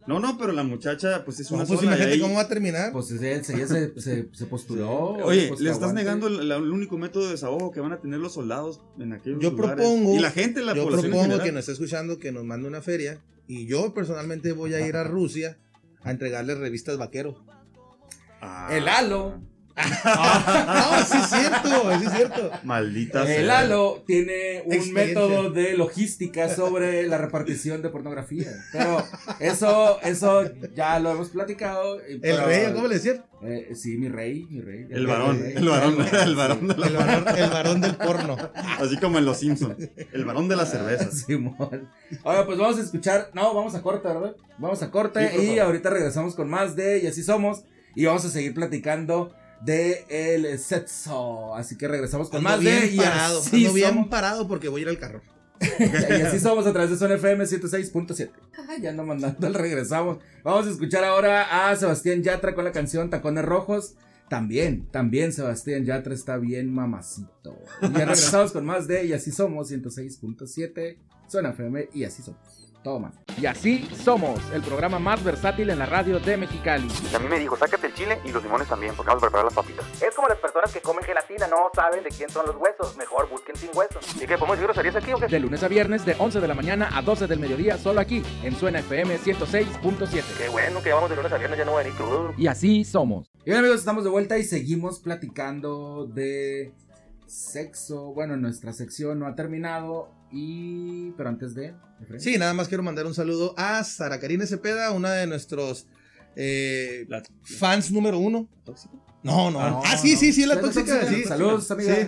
[0.07, 2.35] No, no, pero la muchacha, pues es No, una pues sola, y imagínate ahí- cómo
[2.35, 2.91] va a terminar.
[2.91, 4.89] Pues ella, ella se, se, se postuló.
[5.25, 6.03] Oye, pues, le estás aguante.
[6.03, 9.51] negando el, único método de desahogo que van a tener los soldados en aquellos Yo
[9.51, 9.75] lugares.
[9.85, 12.67] propongo- Y la gente, la Yo población propongo que nos esté escuchando que nos mande
[12.67, 15.57] una feria y yo personalmente voy a ir a Rusia
[16.03, 17.43] a entregarle revistas vaquero.
[18.41, 19.41] Ah, El halo.
[19.77, 22.51] No, sí es cierto, sí es cierto.
[22.63, 23.59] Maldita El sea.
[23.59, 28.51] halo tiene un método de logística sobre la repartición de pornografía.
[28.71, 29.03] Pero
[29.39, 30.43] eso, eso
[30.75, 32.01] ya lo hemos platicado.
[32.01, 33.23] El pero- rey, ¿cómo le decían?
[33.43, 34.87] Eh, sí, mi rey, mi rey.
[34.89, 35.53] El varón, rey.
[35.55, 38.35] el varón, el varón El varón, el varón del porno.
[38.79, 39.89] Así como en Los Simpsons.
[40.11, 41.11] El varón de la cerveza.
[41.11, 41.87] Simón.
[42.23, 43.29] Ahora, pues vamos a escuchar.
[43.33, 44.35] No, vamos a corte, ¿verdad?
[44.57, 45.59] Vamos a corte Sí, y favor.
[45.67, 47.63] ahorita regresamos con más de Y así somos.
[47.95, 51.55] Y vamos a seguir platicando de el sexo.
[51.55, 54.07] Así que regresamos con Ando más bien de Y parado, así ando bien somos.
[54.07, 55.21] parado porque voy a ir al carro.
[55.79, 58.29] y así somos a través de Zona FM 106.7.
[58.69, 60.19] Ay, ya ando mandando regresamos.
[60.43, 63.95] Vamos a escuchar ahora a Sebastián Yatra con la canción Tacones Rojos.
[64.29, 67.57] También, también Sebastián Yatra está bien mamacito.
[67.81, 70.97] Y ya regresamos con más de Y así somos 106.7.
[71.27, 72.66] Zona FM y así somos.
[72.87, 73.15] Todo más.
[73.37, 76.87] Y así somos, el programa más versátil en la radio de Mexicali.
[77.11, 79.25] Y a mí me dijo, sácate el chile y los limones también, porque vamos a
[79.25, 79.85] preparar las papitas.
[80.01, 82.95] Es como las personas que comen gelatina, no saben de quién son los huesos.
[82.95, 84.05] Mejor busquen sin huesos.
[84.15, 85.27] ¿Y qué, podemos decir groserías aquí o qué?
[85.27, 88.23] De lunes a viernes, de 11 de la mañana a 12 del mediodía, solo aquí,
[88.41, 90.23] en Suena FM 106.7.
[90.37, 92.33] Qué bueno que vamos de lunes a viernes, ya no voy a venir crudo.
[92.37, 93.29] Y así somos.
[93.43, 96.71] Y bien amigos, estamos de vuelta y seguimos platicando de
[97.25, 98.13] sexo.
[98.13, 100.16] Bueno, nuestra sección no ha terminado.
[100.31, 101.11] Y.
[101.17, 101.73] Pero antes de.
[102.01, 102.19] Efraín.
[102.21, 105.87] Sí, nada más quiero mandar un saludo a Sara Karine Cepeda, una de nuestros
[106.35, 108.47] eh, La- fans número uno.
[109.23, 109.59] No, no.
[109.59, 110.19] Ah, Ah, no, sí, no.
[110.19, 110.99] sí, sí, la Sí, la tóxica.
[110.99, 111.17] tóxica.
[111.21, 111.23] sí.
[111.25, 111.95] Saludos, amiga.
[111.95, 112.01] Sí.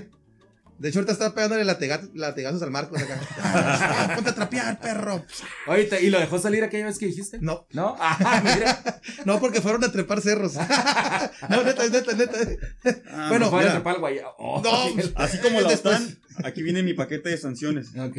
[0.80, 3.20] De hecho, ahorita está pegándole latigazos al Marcos acá.
[3.42, 5.26] Ah, Ponte a trapear, perro.
[5.68, 7.38] Oye, ¿y lo dejó salir aquella vez que dijiste?
[7.42, 7.96] No, ¿No?
[8.00, 9.02] Ah, mira.
[9.26, 10.54] no, porque fueron a trepar cerros.
[11.50, 12.38] no, neta, neta, neta.
[13.12, 16.82] Ah, Bueno, Fue a trepar al guaya- Oh, No, así como Después- OTAN, aquí viene
[16.82, 17.90] mi paquete de sanciones.
[17.98, 18.18] ok.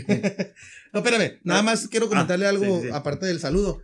[0.93, 2.91] No, espérame, nada más quiero comentarle Ah, algo sí, sí, sí.
[2.93, 3.81] aparte del saludo.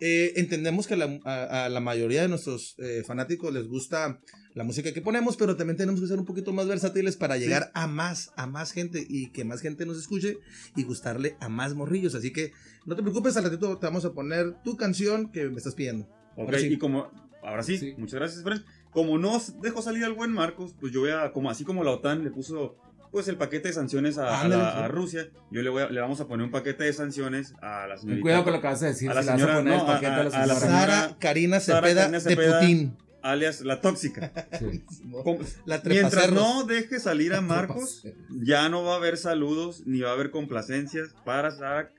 [0.00, 4.20] Eh, entendemos que la- a, a la mayoría de nuestros eh, fanáticos les gusta
[4.58, 7.70] la música que ponemos, pero también tenemos que ser un poquito más versátiles para llegar
[7.74, 10.38] a más, a más gente y que más gente nos escuche
[10.76, 12.14] y gustarle a más morrillos.
[12.14, 12.52] Así que
[12.84, 16.06] no te preocupes, al ratito te vamos a poner tu canción que me estás pidiendo.
[16.36, 16.66] Ok, Ahora sí.
[16.66, 17.10] y como,
[17.42, 17.94] ahora sí, Sí.
[17.96, 18.64] muchas gracias, Fran.
[18.90, 21.92] Como no dejó salir al buen Marcos, pues yo voy a, como así como la
[21.92, 22.76] OTAN le puso
[23.12, 24.78] pues el paquete de sanciones a, a Ándale, la- sí.
[24.80, 27.86] a Rusia, yo le, voy a- le vamos a poner un paquete de sanciones a
[27.86, 28.22] la señorita.
[28.22, 29.08] Cuidado con lo que vas a decir.
[29.10, 30.54] A la señora- a no, la señora.
[30.58, 32.58] Sara Karina Sara Cepeda, Karina Cepeda.
[32.60, 32.96] de Putin.
[33.22, 34.32] Alias la tóxica.
[34.58, 34.82] Sí.
[35.24, 40.00] Como- La Mientras no deje salir a Marcos, ya no va a haber saludos ni
[40.00, 41.92] va a haber complacencias para Sara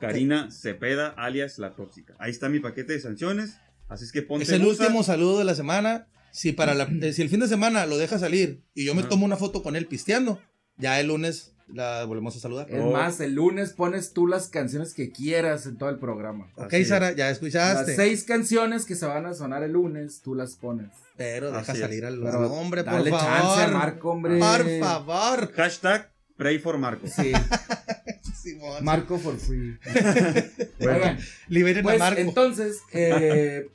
[0.00, 2.14] Karina Cepeda, alias la tóxica.
[2.18, 3.58] Ahí está mi paquete de sanciones.
[3.88, 6.08] Así es que ponte Es el último saludo de la semana.
[6.30, 9.02] Si para la, eh, si el fin de semana lo deja salir y yo me
[9.04, 10.40] tomo una foto con él pisteando,
[10.76, 12.66] ya el lunes la volvemos a saludar.
[12.70, 12.90] Es Oh.
[12.92, 16.48] más, el lunes pones tú las canciones que quieras en todo el programa.
[16.56, 16.84] Ok, Así.
[16.84, 17.96] Sara, ya Las escuchaste.
[17.96, 20.88] seis canciones que se van a sonar el lunes, tú las pones.
[21.16, 23.26] Pero deja Así salir al Pero hombre, por dale favor.
[23.26, 24.38] chance a Marco, hombre.
[24.38, 25.52] Por favor.
[25.54, 27.10] Hashtag Pray for Marcos.
[27.10, 27.32] Sí,
[28.42, 28.84] Simón.
[28.84, 29.78] Marco for free.
[30.80, 31.16] Bueno.
[31.48, 32.20] Liberen pues a Marco.
[32.20, 33.68] entonces, eh,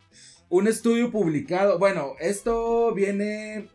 [0.49, 3.69] un estudio publicado, bueno, esto viene,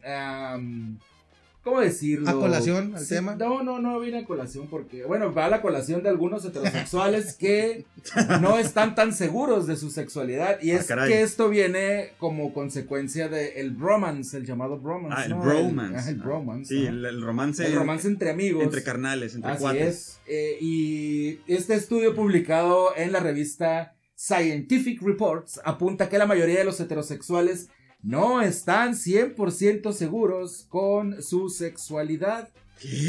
[1.65, 2.29] ¿cómo decirlo?
[2.31, 3.35] ¿A colación al Sí, tema?
[3.35, 7.35] No, no, no viene a colación porque, bueno, va a la colación de algunos heterosexuales
[7.35, 7.87] que
[8.41, 11.11] no están tan seguros de su sexualidad y Ah, es caray.
[11.11, 15.17] que esto viene como consecuencia del bromance, el llamado bromance.
[15.19, 15.41] Ah, el ¿no?
[15.41, 16.11] bromance.
[16.11, 16.69] el bromance.
[16.75, 17.67] Sí, el, el romance.
[17.67, 18.63] El romance entre amigos.
[18.63, 19.87] Entre carnales, entre Así cuates.
[19.89, 20.21] es.
[20.27, 26.65] Eh, y este estudio publicado en la revista Scientific Reports apunta que la mayoría de
[26.65, 27.69] los heterosexuales
[28.05, 32.51] no están 100% seguros con su sexualidad.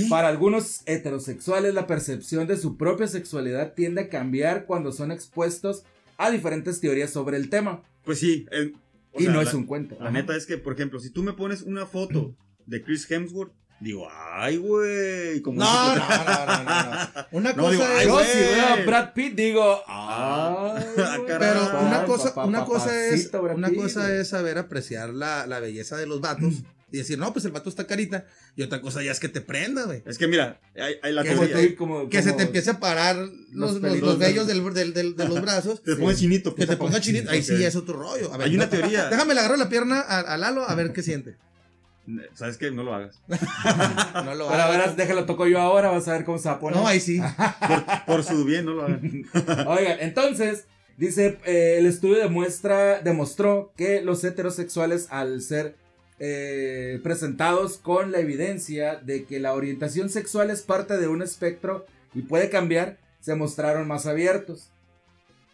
[0.09, 5.83] Para algunos heterosexuales la percepción de su propia sexualidad tiende a cambiar cuando son expuestos
[6.17, 7.83] a diferentes teorías sobre el tema.
[8.05, 8.45] Pues sí.
[9.11, 9.95] o y sea, no la- es un cuento.
[9.99, 10.11] La Ajá.
[10.11, 14.07] neta es que, por ejemplo, si tú me pones una foto de Chris Hemsworth, digo,
[14.33, 15.41] ay, güey.
[15.41, 17.09] Como No, no, no, no, no, no.
[17.31, 18.27] Una No, cosa digo, es.
[18.27, 20.75] Yo si veo a Brad Pitt digo, Ah.
[20.97, 21.17] Ah.
[21.27, 25.97] Pero una cosa, papá, una cosa es, una cosa es saber apreciar la, la belleza
[25.97, 26.53] de los vatos
[26.91, 28.25] y decir, no, pues el vato está carita.
[28.55, 30.01] Y otra cosa ya es que te prenda, güey.
[30.05, 31.55] Es que mira, hay, hay la Que teoría.
[31.55, 33.17] te- como- Que se te empiece a parar
[33.51, 35.83] los, los, los de- vellos del, del- del- de los brazos.
[35.83, 36.55] Te pones chinito.
[36.55, 37.31] Que te ponga chinito.
[37.31, 38.33] Ahí sí ya es otro rollo.
[38.33, 39.09] A ver, Hay una no, teoría.
[39.09, 41.35] Déjame le agarro la pierna a, a Lalo a ver qué siente.
[42.33, 42.71] ¿Sabes qué?
[42.71, 43.21] No lo hagas.
[43.27, 44.97] No lo Pero a ver, hagas.
[44.97, 46.77] déjalo toco yo ahora, vas a ver cómo se va a poner.
[46.79, 47.19] No, ahí sí.
[48.07, 48.99] Por su bien, no lo hagas.
[49.67, 50.65] Oigan, entonces,
[50.97, 55.75] dice, eh, el estudio demuestra, demostró que los heterosexuales al ser
[56.19, 61.85] eh, presentados con la evidencia de que la orientación sexual es parte de un espectro
[62.13, 64.69] y puede cambiar, se mostraron más abiertos.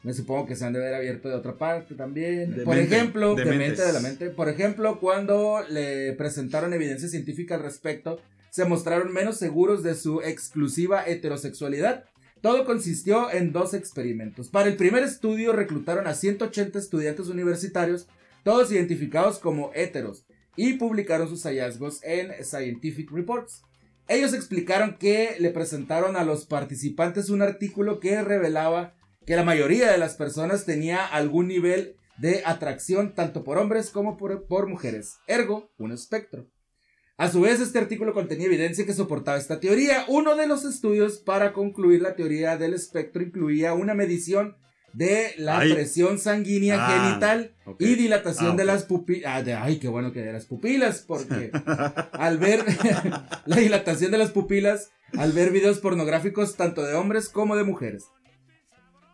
[0.04, 2.56] Me supongo que se han de ver abierto de otra parte también.
[2.56, 4.30] De Por mente, ejemplo, de de, mente de la mente.
[4.32, 10.22] Por ejemplo, cuando le presentaron evidencia científica al respecto, se mostraron menos seguros de su
[10.22, 12.06] exclusiva heterosexualidad.
[12.42, 14.50] Todo consistió en dos experimentos.
[14.50, 18.08] Para el primer estudio reclutaron a 180 estudiantes universitarios,
[18.44, 23.62] todos identificados como heteros, y publicaron sus hallazgos en Scientific Reports.
[24.08, 28.96] Ellos explicaron que le presentaron a los participantes un artículo que revelaba
[29.32, 34.18] que la mayoría de las personas tenía algún nivel de atracción tanto por hombres como
[34.18, 36.48] por, por mujeres, ergo, un espectro.
[37.16, 40.04] A su vez, este artículo contenía evidencia que soportaba esta teoría.
[40.10, 44.58] Uno de los estudios para concluir la teoría del espectro incluía una medición
[44.92, 45.72] de la Ay.
[45.72, 49.48] presión sanguínea Ah, genital y dilatación Ah, de las pupilas.
[49.62, 51.52] ay, qué bueno que de las pupilas, porque
[52.12, 52.66] al ver
[53.46, 58.08] la dilatación de las pupilas, al ver videos pornográficos tanto de hombres como de mujeres.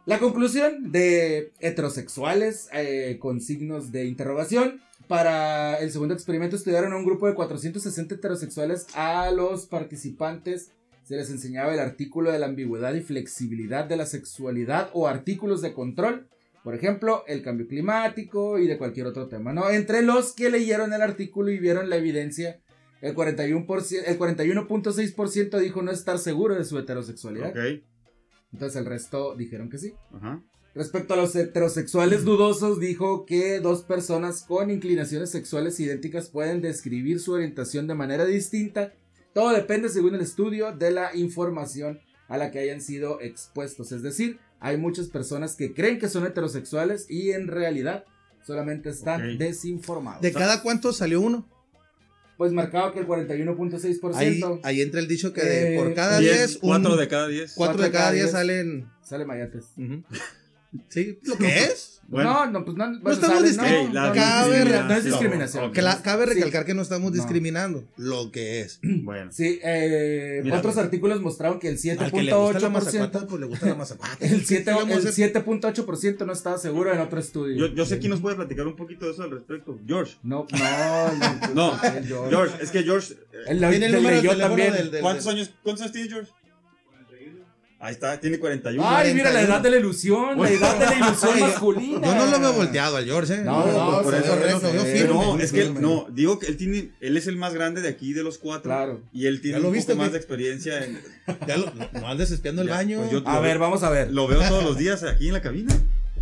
[0.08, 4.80] La conclusión de heterosexuales eh, con signos de interrogación.
[5.10, 8.88] Para el segundo experimento estudiaron a un grupo de 460 heterosexuales.
[8.93, 10.72] A los participantes
[11.04, 15.62] se les enseñaba el artículo de la ambigüedad y flexibilidad de la sexualidad o artículos
[15.62, 16.30] de control.
[16.63, 19.70] Por ejemplo, el cambio climático y de cualquier otro tema, ¿no?
[19.70, 22.62] Entre los que leyeron el artículo y vieron la evidencia,
[23.02, 27.50] el 41%, el 41.6% dijo no estar seguro de su heterosexualidad.
[27.50, 27.84] Ok.
[28.58, 29.93] Entonces el resto dijeron que sí.
[30.12, 30.41] Ajá.
[30.74, 37.20] Respecto a los heterosexuales dudosos, dijo que dos personas con inclinaciones sexuales idénticas pueden describir
[37.20, 38.93] su orientación de manera distinta.
[39.32, 43.91] Todo depende, según el estudio, de la información a la que hayan sido expuestos.
[43.91, 48.06] Es decir, hay muchas personas que creen que son heterosexuales y en realidad
[48.43, 50.24] solamente están desinformados.
[50.24, 51.48] ¿De cada cuánto salió uno?
[52.38, 54.15] Pues marcado que el 41.6%.
[54.15, 57.28] Ahí, ahí entra el dicho que de Eh, por cada Diez, 10, cuatro de cada
[57.28, 57.54] diez.
[57.56, 58.88] cuatro de cada 10 salen.
[59.04, 59.65] Sale mayates.
[59.78, 60.04] Ujú.
[60.90, 61.94] Sí, lo que es.
[62.10, 62.46] Bueno.
[62.46, 62.86] no, no, pues no.
[63.02, 64.00] bueno, estamos discriminando.
[64.00, 65.66] no, no, cabe no, no es discriminación.
[65.66, 65.74] Ok.
[65.74, 66.36] Que la- cabe Sí.
[66.36, 67.16] recalcar que no estamos No.
[67.18, 67.84] discriminando.
[67.98, 68.80] Lo que es.
[68.82, 69.30] Bueno.
[69.34, 73.28] Sí, eh, Mira, otros artículos mostraron que el Al que le gusta la 7.8%, mazacuata,
[73.28, 74.18] pues le gusta la mazacuata.
[74.26, 75.34] el 7 ¿Qué vamos a el hacer?
[75.34, 77.68] 7.8% no estaba seguro en otro estudio.
[77.68, 79.78] Yo, yo sé quién nos puede platicar un poquito de eso al respecto.
[79.86, 80.16] George.
[80.24, 81.14] No, no,
[81.54, 82.30] no, No, George.
[82.30, 83.14] George, es que George.
[83.16, 83.18] eh,
[83.50, 84.74] El, el, Tiene el número de leyó teléfono también.
[84.74, 86.32] del- del- ¿Cuántos años, ¿Cuántos años tiene George?
[87.80, 88.84] Ahí está, tiene 41.
[88.90, 89.54] Ay, mira la 41.
[89.54, 92.08] edad de la ilusión, la edad de la ilusión masculina.
[92.08, 93.42] Yo no lo veo volteado al George, ¿eh?
[93.44, 94.92] No, no, por se eso- ve correcto, no yo sé.
[94.98, 95.13] firme.
[95.13, 95.80] no, es que firme.
[95.82, 98.72] no, digo que él tiene, él es el más grande de aquí de los cuatro.
[98.72, 99.02] Claro.
[99.13, 101.00] Y él tiene ¿Ya lo un viste, poco más de experiencia en,
[101.48, 102.98] Ya lo, no andes espiando el Ya, baño.
[103.00, 104.12] pues yo- A Lo ver, ve- vamos a ver.
[104.12, 105.76] Lo veo todos los días aquí en la cabina.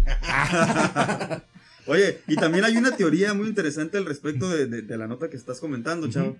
[1.88, 5.30] Oye, y también hay una teoría muy interesante al respecto de, de- de la nota
[5.30, 6.36] que estás comentando, chavo.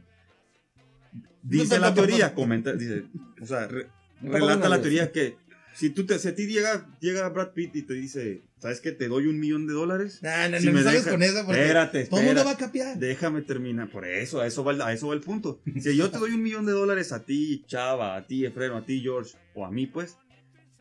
[1.44, 3.06] Dice la teoría, comenta, dice,
[3.42, 5.38] o sea, re- No relata la teoría que
[5.74, 8.94] si tú te, si a ti llega, llega Brad Pitt y te dice, ¿sabes que
[8.94, 10.20] te doy un millón de dólares?
[10.24, 12.52] Nah, no, Si no, me sabes deja- con eso porque Espérate, todo el mundo va
[12.52, 12.64] espérate.
[12.64, 12.98] a capiar.
[12.98, 13.90] Déjame terminar.
[13.92, 15.60] Por eso, a eso va, el- a eso va el punto.
[15.82, 18.86] Si yo te doy un millón de dólares a ti, Chava, a ti, Efreno, a
[18.86, 20.16] ti, George, o a mí, pues,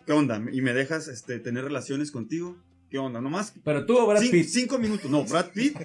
[0.06, 0.40] ¿qué onda?
[0.52, 2.56] Y me dejas este, tener relaciones contigo,
[2.88, 3.20] ¿qué onda?
[3.20, 5.10] Nomás Pero tú, Brad cin- Pitt, cinco minutos.
[5.10, 5.76] No, Brad Pitt.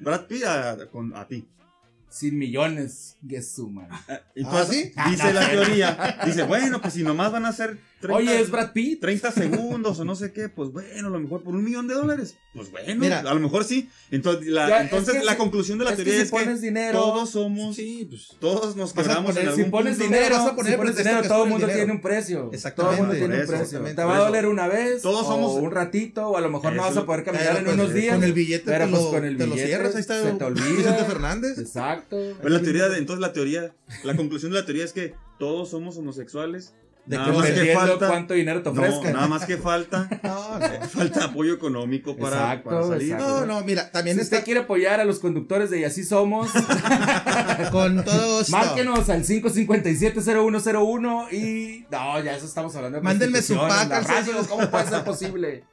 [0.00, 1.46] Brad Pitt a, con- a ti.
[2.14, 3.88] Sin millones, que suman.
[4.34, 8.40] Entonces, ¿Ah, dice la teoría, dice, bueno, pues si nomás van a ser 30, Oye,
[8.40, 9.00] es Brad Pitt.
[9.00, 11.94] 30 segundos o no sé qué, pues bueno, a lo mejor por un millón de
[11.94, 13.20] dólares, pues bueno, Mira.
[13.20, 13.88] a lo mejor sí.
[14.10, 16.36] Entonces, la, Ya, es entonces que la si- conclusión de la es que teoría si
[16.36, 18.28] es que dinero- todos somos, Sí, pues.
[18.38, 20.12] todos nos quebramos en algún Si pones punto.
[20.14, 21.78] dinero, vas a poner si pones dinero, todo el mundo dinero.
[21.78, 22.50] tiene un precio.
[22.52, 23.80] Exactamente, Todo el mundo tiene un precio.
[23.80, 26.74] Te va a doler una vez, Todos o somos- un ratito, o a lo mejor
[26.74, 28.14] no vas a poder caminar Pero, en pues, unos días.
[28.16, 29.94] Con el billete pero te pues lo- con el te lo billete cierras.
[29.94, 30.66] Ahí está se te olvida.
[30.76, 31.58] Vicente Fernández.
[31.58, 32.03] Exacto.
[32.10, 35.70] Pues la teoría de, entonces la teoría, la conclusión de la teoría es que todos
[35.70, 36.74] somos homosexuales.
[37.06, 39.12] De nada más que falta, cuánto dinero te no, ofrezcan.
[39.12, 40.66] nada más que falta, No, no.
[40.88, 43.12] falta apoyo económico para, Exacto, para salir.
[43.12, 43.40] exacto.
[43.40, 46.02] No, no, mira, también Si está usted quiere apoyar a los conductores de Y Así
[46.04, 46.50] Somos,
[47.70, 48.52] con todo esto.
[48.52, 51.86] márquenos al 557-0101 y...
[51.90, 55.64] No, ya eso estamos hablando de Mándenme su pack al radio, ¿Cómo puede ser posible?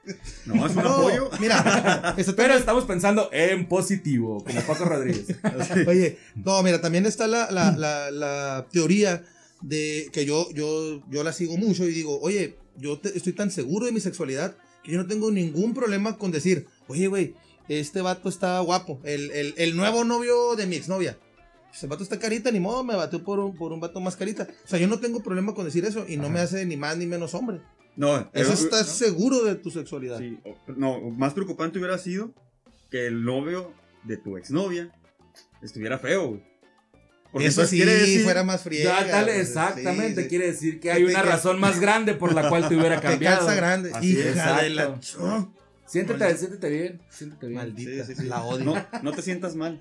[0.46, 1.30] No, es un No, apoyo.
[1.40, 5.28] mira, Pero estamos pensando en positivo, como Paco Rodríguez.
[5.88, 9.24] Oye, no, mira, también está la, la, la, la teoría
[9.62, 13.52] de que yo, yo, yo la sigo mucho y digo, oye, yo te- estoy tan
[13.52, 17.36] seguro de mi sexualidad que yo no tengo ningún problema con decir, oye, güey,
[17.68, 21.18] este vato está guapo, el, el, el nuevo novio de mi exnovia.
[21.74, 24.48] Ese vato está carita, ni modo, me batió por un, por un vato más carita.
[24.66, 26.98] O sea, yo no tengo problema con decir eso y no me hace ni más
[26.98, 27.62] ni menos hombre.
[27.96, 28.94] No, Eso estás ¿no?
[28.94, 30.18] seguro de tu sexualidad.
[30.20, 30.38] Sí,
[30.76, 32.34] no, más preocupante hubiera sido
[32.90, 33.72] que el novio
[34.04, 34.92] de tu exnovia
[35.62, 36.44] estuviera feo, güey.
[37.32, 39.02] Porque Eso sí, quiere decir- fuera más friega.
[39.02, 39.42] Ya, dale, güey.
[39.42, 40.28] exactamente, Sí, sí.
[40.28, 43.00] quiere decir que hay te- una que- razón más grande por la cual te hubiera
[43.02, 43.38] cambiado.
[43.46, 43.92] calza grande.
[43.94, 45.00] Así Hija de la...
[45.86, 47.58] Siéntete, siéntete bien, siéntete bien.
[47.60, 48.28] Maldita, Sí, sí, sí.
[48.28, 48.64] la odio.
[48.64, 49.78] No, no te sientas mal.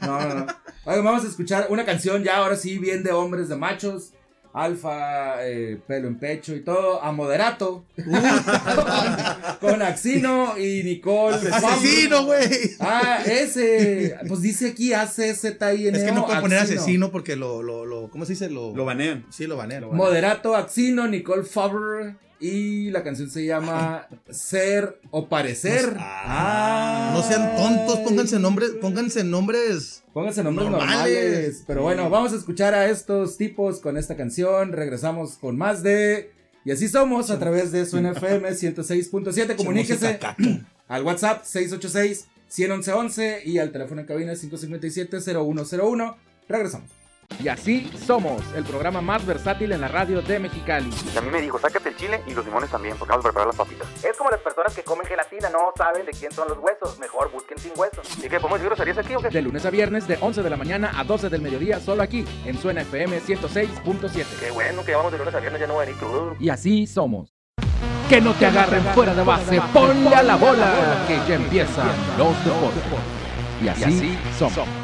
[0.00, 0.46] No, no, no.
[0.84, 4.12] Oigan, vamos a escuchar una canción ya ahora sí bien de hombres, de machos.
[4.52, 7.84] Alfa, eh, pelo en pecho y todo, a moderato.
[9.60, 11.36] Con Axino y Nicole.
[11.52, 12.72] Asesino, güey.
[12.80, 14.16] Ah, ese.
[14.26, 15.98] Pues dice aquí A-C-Z-I-N-O.
[15.98, 18.50] Es que no puedo poner asesino porque lo, lo, lo, ¿cómo se dice?
[18.50, 19.26] Lo, Lo banean.
[19.30, 19.84] Sí, lo banean.
[19.94, 22.16] Moderato, Axino, Nicole Favre.
[22.42, 25.94] Y la canción se llama Ser o Parecer.
[25.98, 27.10] Ah.
[27.12, 30.02] No sean tontos, pónganse nombres, pónganse nombres.
[30.14, 30.96] Pónganse nombres Normales.
[30.96, 31.64] normales.
[31.66, 34.72] Pero bueno, vamos a escuchar a estos tipos con esta canción.
[34.72, 36.32] Regresamos con más de.
[36.64, 39.56] Y así somos a través de Suena FM 106.7.
[39.56, 40.18] Comuníquese
[40.88, 46.16] al WhatsApp 686 111 y al teléfono en cabina 557-0101.
[46.48, 46.99] Regresamos.
[47.38, 50.90] Y así somos, el programa más versátil en la radio de Mexicali.
[51.14, 53.28] Y a mí me dijo, sácate el chile y los limones también, porque vamos a
[53.28, 53.88] preparar las papitas.
[54.04, 56.98] Es como las personas que comen gelatina, no saben de quién son los huesos.
[56.98, 58.06] Mejor busquen sin huesos.
[58.18, 59.28] ¿Y qué, podemos decir groserías aquí o qué?
[59.28, 62.26] De lunes a viernes de 11 de la mañana a 12 del mediodía, solo aquí,
[62.44, 64.26] en Suena FM 106.7.
[64.38, 66.36] Qué bueno que vamos de lunes a viernes, ya no voy a venir crudo.
[66.38, 67.34] Y así somos.
[68.10, 71.88] Que no te agarren fuera de base, ponle a la bola, que ya empiezan
[72.18, 72.82] los deportes.
[73.62, 74.79] Y así somos.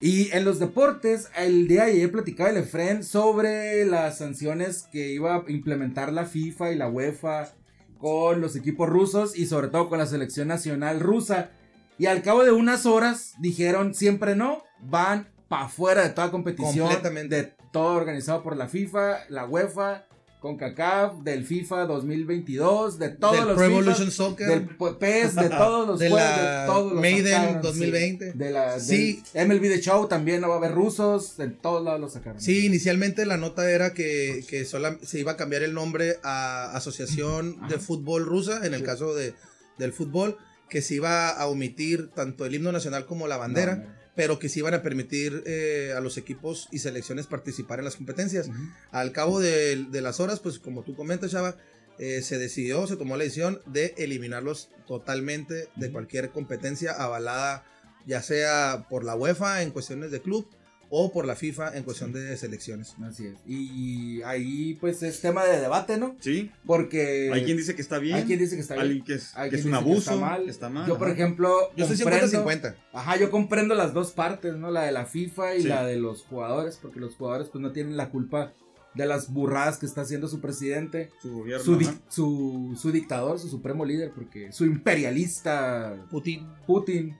[0.00, 5.10] Y en los deportes, el día de ayer platicaba el Efren sobre las sanciones que
[5.10, 7.52] iba a implementar la FIFA y la UEFA
[7.98, 11.50] con los equipos rusos y sobre todo con la selección nacional rusa.
[11.98, 16.86] Y al cabo de unas horas dijeron siempre no, van para afuera de toda competición.
[16.86, 17.34] Completamente.
[17.34, 20.04] De todo organizado por la FIFA, la UEFA,
[20.40, 24.46] con CACAF, del FIFA 2022, de todos Del los Pro Evolution Soccer.
[24.48, 28.32] del PES, de todos los De juegos, la de todos los Maiden sacaron, 2020.
[28.32, 28.38] sí.
[28.38, 29.22] de la Sí.
[29.34, 32.40] MLB The Show también no va a haber rusos, en todos lados los sacaron.
[32.40, 36.70] Sí, inicialmente la nota era que, que sola- se iba a cambiar el nombre a
[36.76, 39.34] Asociación de Fútbol Rusa, en el caso de,
[39.78, 40.36] del fútbol,
[40.68, 43.97] que se iba a omitir tanto el himno nacional como la bandera, No, no.
[44.18, 47.94] Pero que se iban a permitir eh, a los equipos y selecciones participar en las
[47.94, 48.50] competencias.
[48.90, 51.56] Al cabo de, de las horas, pues como tú comentas, Chava,
[52.00, 57.64] eh, se decidió, se tomó la decisión de eliminarlos totalmente de cualquier competencia avalada,
[58.06, 60.50] ya sea por la UEFA en cuestiones de club
[60.90, 62.94] o por la FIFA en cuestión de selecciones.
[63.02, 63.34] Así es.
[63.46, 66.16] Y ahí pues es tema de debate, ¿no?
[66.20, 66.50] Sí.
[66.66, 68.16] Porque Hay quien dice que está bien.
[68.16, 68.86] hay quien dice que está bien.
[68.86, 69.98] Alguien que es, que un abuso.
[70.12, 70.44] está mal.
[70.44, 72.74] que está mal, Yo, por ejemplo, Yo comprendo- 50-50.
[72.92, 74.70] Ajá, yo comprendo las dos partes, ¿no?
[74.70, 75.68] La de la FIFA y Sí.
[75.68, 78.52] la de los jugadores, porque los jugadores pues no tienen la culpa
[78.94, 81.62] de las burradas que está haciendo su presidente, Su gobierno.
[81.64, 86.46] su, dic- su, su dictador, su supremo líder, porque su imperialista Putin.
[86.66, 87.16] Putin.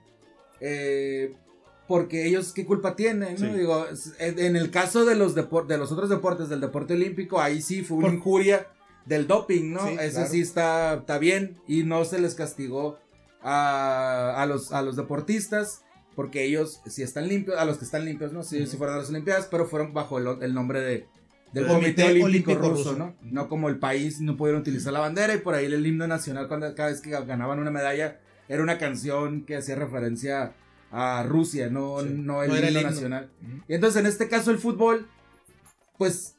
[0.61, 1.35] eh,
[1.89, 3.51] porque ellos qué culpa tienen, ¿no?
[3.51, 3.57] Sí.
[3.57, 3.83] Digo,
[4.19, 7.97] en el caso de los de los otros deportes, del deporte olímpico, ahí sí fue
[7.97, 8.67] una injuria
[9.05, 9.87] del doping, ¿no?
[9.87, 10.29] Sí, Ese claro.
[10.29, 12.99] sí está, está bien y no se les castigó
[13.41, 15.81] a, a los, a los deportistas
[16.15, 18.43] porque ellos sí están limpios, a los que están limpios, ¿no?
[18.43, 21.07] Sí, sí fueron a las Olimpiadas, pero fueron bajo el, el nombre de,
[21.53, 22.95] del Comité, Comité Olímpico, Olímpico Ruso, Ruso.
[22.99, 23.15] ¿no?
[23.23, 26.47] No como el país no pudieron utilizar la bandera y por ahí el himno nacional
[26.47, 30.53] cuando cada vez que ganaban una medalla era una canción que hacía referencia a
[31.23, 32.07] Rusia, no, Sí.
[32.09, 33.29] no el No el himno nacional.
[33.67, 35.07] Y entonces en este caso el fútbol,
[35.97, 36.35] pues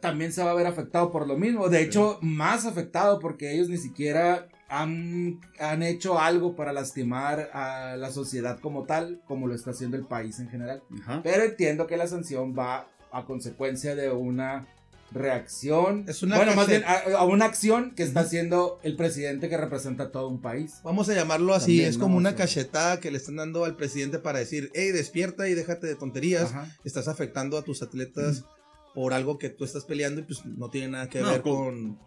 [0.00, 1.68] también se va a ver afectado por lo mismo.
[1.68, 7.96] De hecho, más afectado porque ellos ni siquiera han, han hecho algo para lastimar a
[7.96, 10.82] la sociedad como tal, como lo está haciendo el país en general.
[11.22, 14.66] Pero entiendo que la sanción va a consecuencia de una
[15.14, 16.04] reacción.
[16.08, 19.56] Es una bueno, más bien a, a una acción que está haciendo el presidente que
[19.56, 20.74] representa a todo un país.
[20.84, 22.38] Vamos a llamarlo así, También, es como una sea.
[22.38, 26.50] cachetada que le están dando al presidente para decir, hey, despierta y déjate de tonterías,
[26.50, 26.76] Ajá.
[26.84, 28.44] estás afectando a tus atletas
[28.94, 31.96] por algo que tú estás peleando y pues no tiene nada que No, ver con-
[31.96, 31.98] con,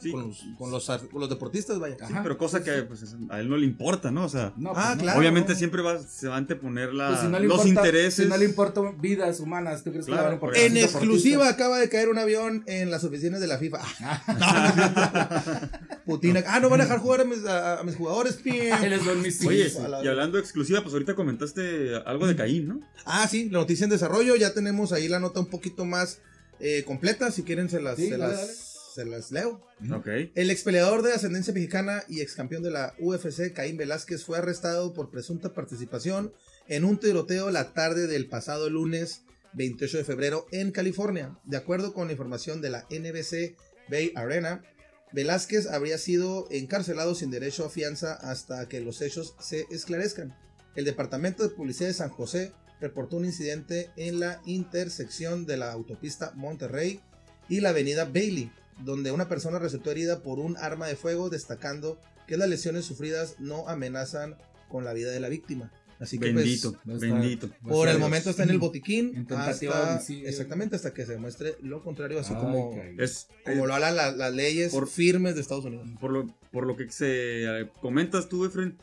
[0.00, 0.10] Sí.
[0.12, 1.96] con, los, con, los, con los deportistas, vaya.
[2.06, 4.24] Sí, pero cosa que pues, es- a él no le importa, ¿no?
[4.24, 5.02] O sea, No, Ah, pues no.
[5.04, 5.18] claro.
[5.20, 8.24] obviamente siempre va, se va a anteponer la, Pues si no le los importa- intereses.
[8.24, 10.60] Si no le importan vidas humanas, ¿tú crees que le Claro, van a importar?
[10.62, 13.78] En exclusiva acaba de caer un avión en las oficinas de la FIFA.
[16.06, 19.72] Putin, ah, no van a dejar jugar a mis, a- a mis jugadores, mis Oye,
[20.04, 22.80] y hablando de exclusiva, pues ahorita comentaste algo de Caín, ¿no?
[23.04, 26.20] Ah, sí, la noticia en desarrollo, ya tenemos ahí la nota un poquito más
[26.60, 28.52] eh, completa, si quieren se las, Sí, se dale, las, dale.
[28.96, 29.60] Se las leo.
[29.92, 30.08] Ok.
[30.34, 34.38] El ex peleador de ascendencia mexicana y ex campeón de la UFC, Caín Velázquez, fue
[34.38, 36.32] arrestado por presunta participación
[36.66, 39.22] en un tiroteo la tarde del pasado lunes
[39.52, 41.38] 28 de febrero en California.
[41.44, 43.56] De acuerdo con la información de la NBC
[43.88, 44.62] Bay Arena,
[45.12, 50.34] Velázquez habría sido encarcelado sin derecho a fianza hasta que los hechos se esclarezcan.
[50.74, 55.72] El Departamento de Policía de San José reportó un incidente en la intersección de la
[55.72, 57.00] autopista Monterrey
[57.48, 58.50] y la avenida Bailey,
[58.84, 63.36] donde una persona resultó herida por un arma de fuego, destacando que las lesiones sufridas
[63.38, 64.36] no amenazan
[64.68, 65.70] con la vida de la víctima.
[65.98, 67.50] Así que pues, Bendito, está- bendito.
[67.66, 72.20] por el momento está en el botiquín hasta, exactamente hasta que se demuestre lo contrario,
[72.20, 72.78] así Ay, como.
[72.98, 75.88] Es, como lo hablan la- las leyes por- firmes de Estados Unidos.
[75.98, 78.76] por, lo, por lo que se eh, comentas tú, Efren,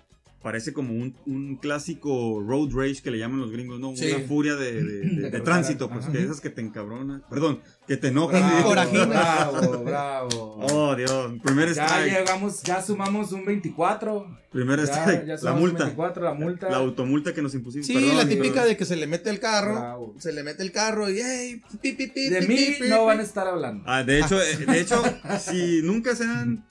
[0.44, 3.96] parece como un, un clásico road rage que le llaman los gringos, ¿no?
[3.96, 4.12] Sí.
[4.12, 6.12] Una furia de, de- de- de cruzar, tránsito, pues, ajá.
[6.12, 7.24] que esas que te encabronan.
[7.30, 8.42] Perdón, que te enojan.
[8.70, 9.08] Bravo.
[9.08, 10.58] Bravo, bravo.
[10.72, 11.34] Oh, Dios.
[11.44, 12.14] Primer ya strike.
[12.14, 14.38] llegamos, ya sumamos un 24.
[14.52, 15.26] Primer Ya, strike.
[15.26, 15.84] ya la multa.
[15.86, 16.70] 24, la multa.
[16.70, 17.88] La automulta que nos impusimos.
[17.88, 18.68] Sí, Perdón, la típica perdón.
[18.70, 20.16] de que se le mete el carro, Bravo.
[20.20, 22.90] se le mete el carro y hey, pi, pi, pi, De pi, mí pi, pi,
[22.90, 23.84] no van a estar hablando.
[23.88, 25.02] Ah, de hecho, eh, de hecho,
[25.40, 26.66] si nunca se han.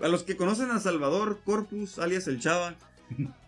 [0.00, 2.74] A los que conocen a Salvador Corpus, alias el Chava,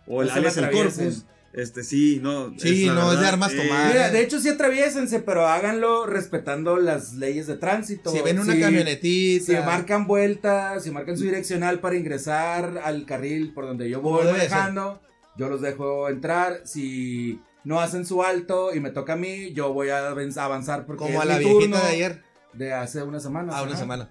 [0.07, 1.05] o el No alias el atraviesen.
[1.05, 2.53] Corpus, este sí, no.
[2.57, 3.87] Sí, la no, es de armas eh, tomadas.
[3.93, 8.09] Mira, de hecho sí atraviésense, pero háganlo respetando las leyes de tránsito.
[8.09, 13.53] Si ven una camionetita, Si marcan vueltas, si marcan su direccional para ingresar al carril
[13.53, 15.01] por donde yo voy manejando,
[15.37, 16.61] yo los dejo entrar.
[16.63, 20.85] Si no hacen su alto y me toca a mí, yo voy a avanz- avanzar
[20.85, 23.57] porque como es a la mi viejita turno de ayer, de hace una semana.
[23.57, 24.09] a una semana.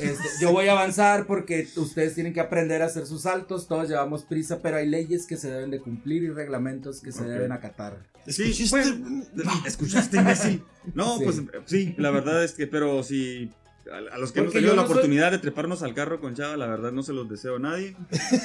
[0.00, 3.88] Este, yo voy a avanzar porque ustedes tienen que aprender a hacer sus saltos, todos
[3.88, 7.52] llevamos prisa, pero hay leyes que se deben de cumplir y reglamentos que se deben
[7.52, 7.98] acatar.
[8.26, 8.92] Sí, ¿Escuchaste?
[8.98, 9.24] bueno,
[9.66, 10.62] ¿Escuchaste, imbécil?
[10.94, 11.24] No, Sí.
[11.24, 13.50] pues sí, la verdad es que, pero si.
[13.90, 15.94] A, a los que hemos Porque tenido yo la no soy- oportunidad de treparnos al
[15.94, 17.96] carro con Chava, la verdad no se los deseo a nadie.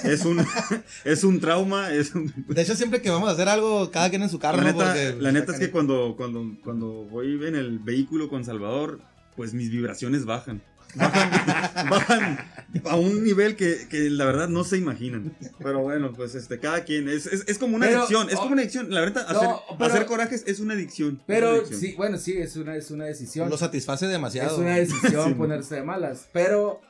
[0.04, 0.40] Es un,
[1.04, 4.24] es un trauma, es un, De hecho, siempre que vamos a hacer algo, cada quien
[4.24, 4.58] en su carro.
[4.58, 8.44] la neta, Porque la neta es que cuando, cuando, cuando voy en el vehículo con
[8.44, 9.02] Salvador,
[9.36, 10.64] pues mis vibraciones bajan.
[10.96, 12.38] Bajan, bajan
[12.86, 15.36] a un nivel que, que la verdad no se imaginan.
[15.60, 17.08] Pero bueno, pues este, cada quien.
[17.10, 18.30] Es, es, es como una Pero, adicción.
[18.30, 18.94] Es oh, como una adicción.
[18.94, 21.10] La verdad, no, hacer, pero- hacer corajes es una adicción.
[21.16, 21.80] una Pero adicción.
[21.80, 23.50] sí, bueno, sí, es una, es una decisión.
[23.50, 24.52] lo satisface demasiado.
[24.54, 25.34] Es una decisión Sí.
[25.36, 26.28] ponerse de malas.
[26.34, 26.82] Pero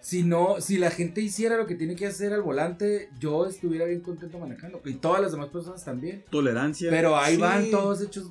[0.00, 3.84] si no, si la gente hiciera lo que tiene que hacer al volante, yo estuviera
[3.84, 4.80] bien contento manejando.
[4.84, 6.24] Y todas las demás personas también.
[6.30, 6.90] Tolerancia.
[6.90, 7.40] Pero ahí Sí.
[7.40, 8.30] van todos hechos.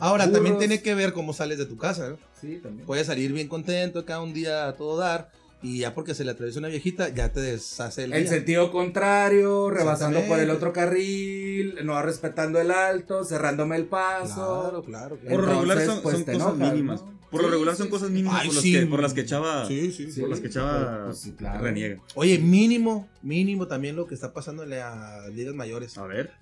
[0.00, 2.10] Ahora, también tiene que ver cómo sales de tu casa.
[2.10, 2.18] ¿no?
[2.40, 2.86] Sí, también.
[2.86, 5.30] Puedes salir bien contento cada un día a todo dar.
[5.62, 9.68] Y ya porque se le atraviesa una viejita, ya te deshace el En sentido contrario,
[9.68, 14.70] rebasando por el otro carril, no respetando el alto, cerrándome el paso.
[14.70, 15.16] Claro, claro.
[15.16, 15.42] Por claro.
[15.42, 17.02] lo regular son, pues, son cosas enojas, mínimas.
[17.02, 17.20] ¿no?
[17.30, 17.90] Por lo Sí, regular son sí.
[17.90, 18.72] cosas mínimas Ay, por, las sí.
[18.72, 20.10] que, por las que Chava, Sí, sí.
[20.10, 21.62] Sí, por las que pues, claro.
[21.62, 22.00] reniega.
[22.14, 25.96] Oye, mínimo, mínimo también lo que está pasando en las ligas mayores.
[25.98, 26.32] A ver.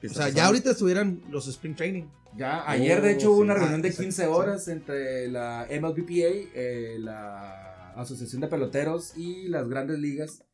[0.00, 2.04] ¿Qué O sea, ya ahorita estuvieran los Spring Training.
[2.36, 3.42] Ya, ayer de hecho hubo sí.
[3.42, 4.28] una Ah, reunión de exacto, 15 sí.
[4.28, 10.44] horas entre la MLBPA, eh, la Asociación de Peloteros y las grandes ligas,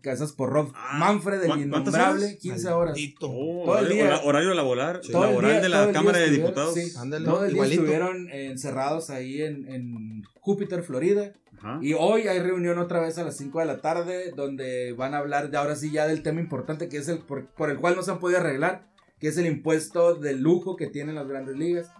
[0.00, 2.36] casas por Rob Ah, Manfred, el ¿cuán- cuántas innombrable, horas?
[2.40, 2.92] 15 horas.
[2.92, 3.26] Maldito.
[3.30, 4.04] Oh, todo el horario, día.
[4.04, 5.12] hora- horario laboral, Sí.
[5.12, 6.74] Todo el laboral día- de la Cámara de Diputados.
[6.74, 7.82] sí, Ándale, todo el día igualito.
[7.82, 11.32] estuvieron encerrados ahí en, en Júpiter, Florida.
[11.58, 11.78] Ajá.
[11.82, 15.18] Y hoy hay reunión otra vez a las 5 de la tarde donde van a
[15.18, 17.96] hablar de ahora sí ya del tema importante que es el por, por el cual
[17.96, 18.86] no se han podido arreglar,
[19.24, 21.90] que es el impuesto de lujo que tienen las grandes ligas.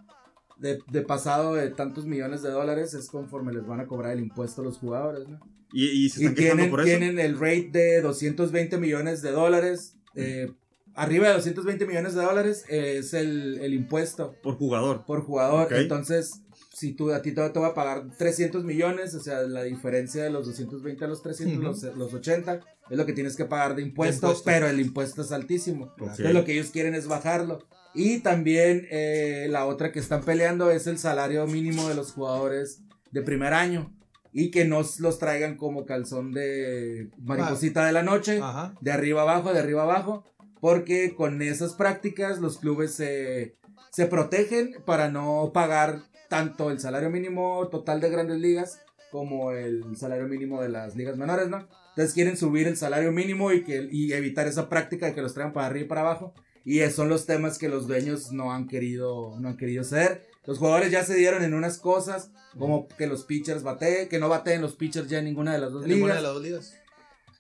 [0.59, 4.21] De, de pasado de tantos millones de dólares es conforme les van a cobrar el
[4.21, 5.41] impuesto a los jugadores, ¿no?
[5.73, 6.87] Y, y se están tienen, por eso.
[6.87, 9.97] tienen el rate de 220 millones de dólares.
[10.15, 10.53] eh,
[10.95, 15.07] arriba de 220 millones de dólares eh, es el, el impuesto Por jugador.
[15.07, 15.73] por jugador.
[15.73, 16.43] Entonces,
[16.75, 20.25] si tú a ti te, te va a pagar 300 millones, o sea, la diferencia
[20.25, 21.63] de los 220 a los 300, Ujú.
[21.63, 22.61] los, los 80,
[22.91, 24.45] es lo que tienes que pagar de impuesto, impuesto.
[24.45, 25.95] pero el impuesto es altísimo.
[25.97, 27.61] Entonces, lo que ellos quieren es bajarlo.
[27.95, 32.81] Y también eh, la otra que están peleando es el salario mínimo de los jugadores
[33.13, 33.95] de primer año.
[34.33, 38.75] Y que no los traigan como calzón de mariposita de la noche Ajá.
[38.81, 40.25] de arriba abajo, de arriba abajo,
[40.61, 43.55] porque con esas prácticas los clubes se,
[43.93, 49.97] se protegen para no pagar tanto el salario mínimo total de grandes ligas como el
[49.97, 51.69] salario mínimo de las ligas menores, ¿no?
[51.91, 55.35] Entonces quieren subir el salario mínimo y, que, y evitar esa práctica de que los
[55.35, 56.35] traigan para arriba y para abajo.
[56.65, 60.27] Y esos son los temas que los dueños no han querido, no han querido ceder.
[60.47, 64.29] Los jugadores ya se dieron en unas cosas, como que los pitchers bateen, que no
[64.29, 66.23] bateen los pitchers ya en ninguna de las dos En ninguna ligas.
[66.23, 66.75] de las dos ligas.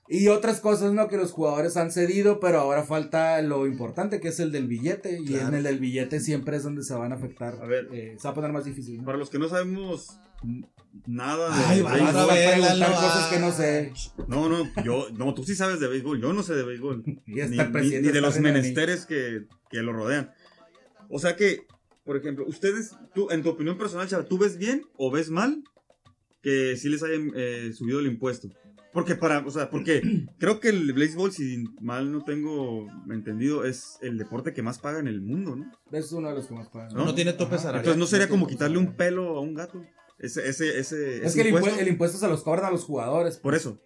[0.09, 1.09] Y otras cosas, ¿no?
[1.09, 5.18] Que los jugadores han cedido, pero ahora falta lo importante, que es el del billete.
[5.20, 5.48] Y Claro.
[5.48, 7.55] en el del billete siempre es donde se van a afectar.
[7.62, 7.88] A ver.
[7.92, 9.05] eh, se va a poner más difícil, ¿no?
[9.05, 10.18] Para los que no sabemos
[11.07, 12.00] nada de Ay, béisbol.
[12.20, 13.92] a preguntar cosas que no sé.
[14.28, 17.02] No, no, yo, no, tú sí sabes de béisbol, yo no sé de béisbol.
[17.26, 20.30] Y ni, está el ni- presidente ni de los menesteres que, que lo rodean.
[21.09, 21.66] O sea que,
[22.05, 25.64] por ejemplo, ustedes, tú, en tu opinión personal, Chava, ¿tú ves bien o ves mal
[26.42, 28.48] que sí les hayan eh, subido el impuesto?
[28.95, 30.01] Porque para, o sea, porque
[30.38, 35.01] creo que el béisbol, si mal no tengo entendido, es el deporte que más paga
[35.01, 35.70] en el mundo, ¿no?
[35.90, 36.95] Es uno de los que más pagan.
[36.95, 37.80] No tiene tope salarial.
[37.80, 39.84] Entonces no sería no como quitarle un pelo a un gato.
[40.18, 41.80] Ese, ese, ese, Es ese que el impuesto.
[41.80, 43.36] el impuesto se los cobran a los jugadores.
[43.36, 43.82] Por eso.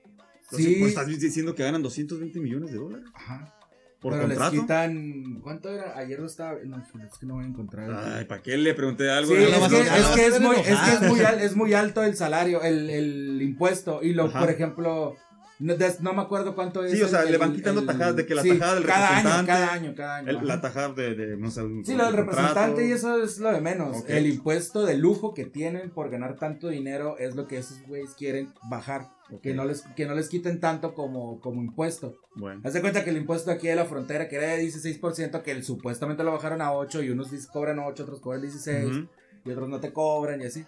[0.51, 0.63] Sí.
[0.63, 0.77] Sí.
[0.79, 3.58] Pues estás diciendo que ganan 220 millones de dólares Ajá.
[4.01, 4.53] Por Pero contrato.
[4.53, 5.41] les quitan.
[5.43, 5.97] ¿Cuánto era?
[5.99, 6.59] Ayer lo estaba.
[6.65, 7.91] No, es que no voy a encontrar.
[7.93, 9.35] Ay, ¿para qué le pregunté algo?
[9.35, 11.75] Sí, No, es, que, es que es muy, es que es muy al- es muy
[11.75, 14.01] alto el salario, el, el impuesto.
[14.03, 14.41] Y lo, Ajá.
[14.41, 15.17] por ejemplo,
[15.59, 16.93] no, me acuerdo cuánto es.
[16.93, 18.85] Sí, o sea, el- le van quitando el- tajadas de que la sí, tajada del
[18.87, 20.31] cada año, representante, cada año, cada año.
[20.31, 20.45] El- ajá.
[20.47, 23.61] la tajada de, de, no sé, Sí, lo del representante y eso es lo de
[23.61, 24.05] menos.
[24.09, 28.15] El impuesto de lujo que tienen por ganar tanto dinero es lo que esos güeyes
[28.15, 29.09] quieren bajar.
[29.43, 32.17] Que, no les, que no les quiten tanto como, como impuesto.
[32.35, 32.63] Bueno.
[32.65, 35.51] Haz de cuenta que el impuesto aquí de la frontera, que era de 16%, que
[35.51, 39.09] el- supuestamente lo bajaron a 8 y unos cobran 8, otros cobran 16 Ujú.
[39.45, 40.65] y otros no te cobran y así.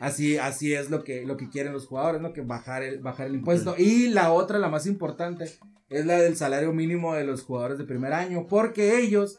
[0.00, 2.32] Así, así es lo que, lo que quieren los jugadores, ¿no?
[2.32, 3.74] Que bajar el, bajar el impuesto.
[3.78, 5.50] Y la otra, la más importante,
[5.88, 8.46] es la del salario mínimo de los jugadores de primer año.
[8.48, 9.38] Porque ellos,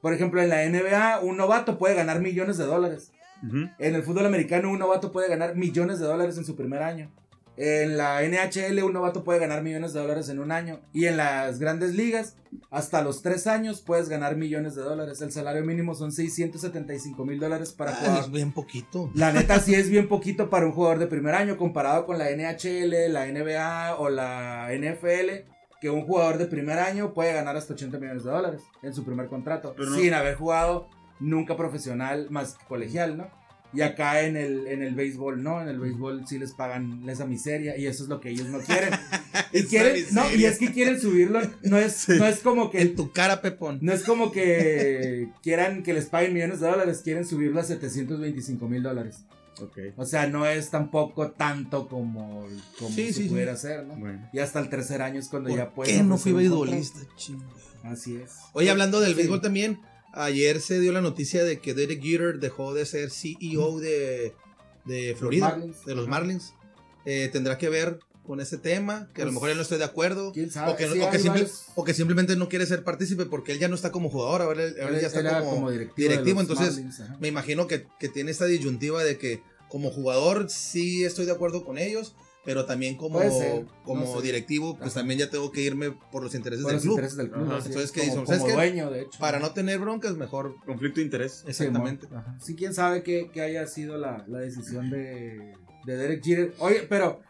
[0.00, 3.12] por ejemplo, en la NBA, un novato puede ganar millones de dólares.
[3.78, 7.10] En el fútbol americano, un novato puede ganar millones de dólares en su primer año.
[7.56, 10.80] En la NHL, un novato puede ganar millones de dólares en un año.
[10.92, 12.36] Y en las grandes ligas,
[12.70, 15.20] hasta los tres años puedes ganar millones de dólares.
[15.22, 18.18] El salario mínimo son 675 mil dólares para Ah, jugar.
[18.24, 19.10] es bien poquito.
[19.14, 22.30] La neta sí es bien poquito para un jugador de primer año comparado con la
[22.30, 25.44] NHL, la NBA o la NFL,
[25.80, 29.04] que un jugador de primer año puede ganar hasta 80 millones de dólares en su
[29.04, 30.88] primer contrato, Pero no- sin haber jugado
[31.20, 33.28] nunca profesional más que colegial, ¿no?
[33.74, 37.26] Y acá en el, en el béisbol, no, en el béisbol sí les pagan esa
[37.26, 38.90] miseria y eso es lo que ellos no quieren.
[39.52, 42.94] y quieren, no, y es que quieren subirlo, no es, no es como que En
[42.94, 43.78] tu cara, Pepón.
[43.82, 48.68] no es como que quieran que les paguen millones de dólares, quieren subirlo a 725
[48.68, 49.24] mil dólares.
[49.60, 49.78] Ok.
[49.96, 52.46] O sea, no es tampoco tanto como,
[52.78, 53.94] como Sí, se sí, pudiera hacer, ¿no?
[53.96, 54.28] Bueno.
[54.32, 55.96] Y hasta el tercer año es cuando ya ¿Por puedes.
[55.96, 56.98] qué no fui beisbolista?
[57.84, 58.32] Así es.
[58.52, 59.78] Oye, hablando del béisbol también,
[60.14, 64.34] ayer se dio la noticia de que Derek Jeter dejó de ser CEO de,
[64.84, 65.84] de Florida, Marlins.
[65.84, 66.08] de los.
[66.08, 66.54] Marlins.
[67.06, 69.76] Eh, tendrá que ver con ese tema, que a lo Pues, mejor él no estoy
[69.78, 70.32] de acuerdo.
[70.32, 70.72] ¿Quién sabe?
[70.72, 73.52] O que, Sí, o, que simple- varios- o que simplemente no quiere ser partícipe porque
[73.52, 76.08] él ya no está como jugador, ahora él, ahora él ya está era como, directivo.
[76.08, 81.04] directivo, entonces Marlins, me imagino que, que tiene esta disyuntiva de que como jugador sí
[81.04, 82.14] estoy de acuerdo con ellos,
[82.44, 83.20] pero también como,
[83.84, 84.22] como no sé.
[84.22, 85.00] directivo, pues Ajá.
[85.00, 86.92] también ya tengo que irme por los intereses Por del los club.
[86.94, 87.44] intereses del club.
[87.46, 87.56] Ajá.
[87.56, 89.18] Entonces, es, ¿qué como, como dueño, de hecho.
[89.18, 90.56] Para no tener broncas, mejor.
[90.66, 91.44] Conflicto de interés.
[91.46, 92.06] Exactamente.
[92.06, 92.14] Sí.
[92.46, 95.54] Sí, quién sabe qué, qué haya sido la, la decisión de,
[95.86, 96.54] de Derek Jeter.
[96.58, 97.20] Oye, pero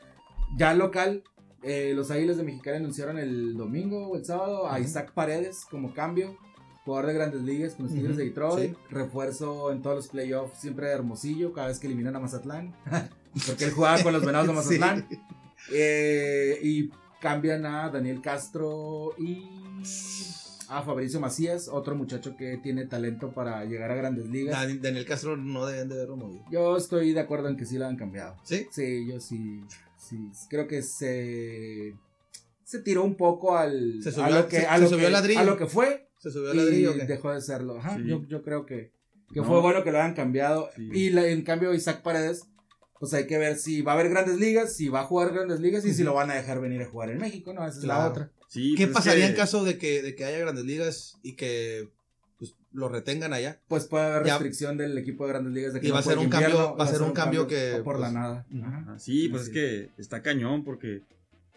[0.58, 1.22] ya local,
[1.62, 4.80] eh, los Águilas de Mexicali anunciaron el domingo o el sábado a.
[4.80, 6.36] Isaac Paredes como cambio.
[6.84, 8.72] Jugador de grandes ligas con los Tigres de Detroit.
[8.72, 8.76] sí.
[8.90, 12.74] Refuerzo en todos los playoffs siempre de Hermosillo, cada vez que eliminan a Mazatlán.
[13.46, 14.78] Porque él jugaba con los Venados de Sí.
[14.78, 15.08] Mazatlán.
[15.72, 19.44] Eh, y cambian a Daniel Castro y
[20.68, 24.54] a Fabricio Macías, otro muchacho que tiene talento para llegar a grandes ligas.
[24.58, 26.44] Dan- Daniel Castro no deben de haberlo movido.
[26.50, 28.36] Yo estoy de acuerdo en que sí lo han cambiado.
[28.44, 28.66] ¿Sí?
[28.70, 29.62] Sí, yo sí,
[29.98, 30.16] sí.
[30.48, 31.94] Creo que se
[32.64, 34.88] se tiró un poco al Se a subió lo al- que se- a se lo
[34.88, 35.40] subió que, ladrillo.
[35.40, 37.04] a lo que fue ¿Se subió al y ladrillo qué?
[37.04, 37.76] dejó de serlo.
[37.78, 38.04] Ajá, Sí.
[38.06, 38.90] yo, yo creo que,
[39.32, 39.44] que No.
[39.46, 40.70] fue bueno que lo hayan cambiado.
[40.74, 40.88] Sí.
[40.92, 42.44] Y la- en cambio Isaac Paredes,
[43.04, 45.60] pues hay que ver si va a haber grandes ligas, si va a jugar grandes
[45.60, 47.66] ligas y si lo van a dejar venir a jugar en México, ¿no?
[47.66, 48.30] Esa es la otra.
[48.48, 51.18] Sí, ¿Qué pues es pasaría que- en caso de que, de que haya grandes ligas
[51.22, 51.88] y que
[52.38, 53.60] pues, lo retengan allá?
[53.68, 54.34] Pues puede haber Ya.
[54.34, 56.76] restricción del equipo de grandes ligas de que Y no va a ser un cambio-
[56.76, 58.46] va a ser un cambio que, por la pues, nada.
[58.62, 58.98] Ajá.
[58.98, 61.02] Sí, pues es que está cañón porque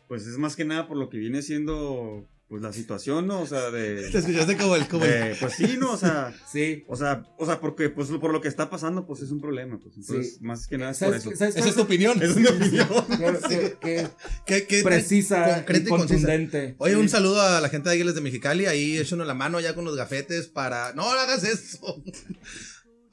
[0.07, 3.41] pues es más que nada por lo que viene siendo pues la situación, ¿no?
[3.41, 4.87] O sea, de, Te escuchaste como el...
[4.87, 5.91] Como el- de- pues sí, ¿no?
[5.91, 6.85] O sea, Sí.
[6.87, 9.77] o sea, o sea, porque pues por lo que está pasando pues es un problema,
[9.79, 10.39] pues entonces Sí.
[10.41, 11.35] más que nada es por ¿Sabes, eso.
[11.35, 12.17] ¿sabes Esa es tu opinión.
[12.21, 12.87] Esa es mi opinión.
[13.17, 14.07] Qué- qué- qué
[14.45, 16.13] ¿Qué, qué- precisa concreta y y concisa.
[16.15, 16.75] contundente.
[16.77, 16.99] Oye, Sí.
[17.01, 18.65] un saludo a la gente de Águilas de Mexicali.
[18.65, 20.93] Ahí échenos la mano ya con los gafetes para.
[20.93, 22.01] No, no hagas eso.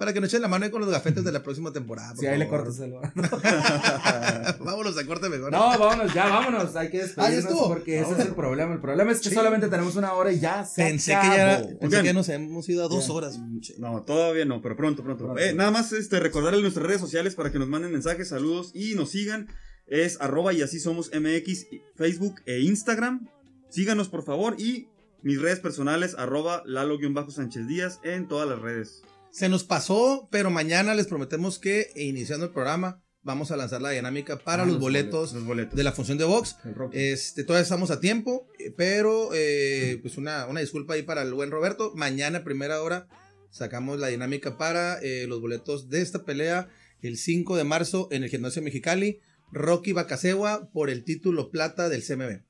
[0.05, 2.11] Para que nos echen la mano ahí con los gafetes de la próxima temporada.
[2.11, 2.93] por Sí, ahí le cortas el
[4.61, 5.51] Vámonos a corte mejor.
[5.51, 6.77] No, vámonos, ya, vámonos.
[6.77, 7.69] Hay que Ah, despedirnos estuvo.
[7.69, 8.75] porque ese es el problema.
[8.75, 9.35] El problema es que Sí.
[9.35, 11.69] solamente tenemos una hora y ya se Pensé que ya, acabó.
[11.69, 12.01] pensé Oigan.
[12.03, 13.39] que ya nos hemos ido a dos horas.
[13.79, 15.25] No, todavía no, pero pronto, pronto.
[15.25, 15.41] Pronto.
[15.43, 18.95] Eh, nada más este, recordarles nuestras redes sociales para que nos manden mensajes, saludos y
[18.95, 19.49] nos sigan.
[19.87, 23.27] Es arroba y así somos MX, Facebook e Instagram.
[23.71, 24.89] Síganos por favor y
[25.23, 29.03] mis redes personales arroba Lalo-Sánchez Díaz en todas las redes.
[29.35, 33.91] Se nos pasó, pero mañana les prometemos que iniciando el programa vamos a lanzar la
[33.91, 35.75] dinámica para Ah, los, los boletos Los boletos.
[35.75, 36.97] de la función de Rocky.
[36.97, 41.35] Este, todavía estamos a tiempo, eh, pero eh, pues una, una disculpa ahí para el
[41.35, 41.91] buen Roberto.
[41.97, 43.09] Mañana, primera hora,
[43.51, 46.69] sacamos la dinámica para eh, los boletos de esta pelea
[47.03, 49.19] el 5 de marzo en el Gimnasio Mexicali.
[49.51, 52.41] Rocky Bacasegua por el título plata del CMB.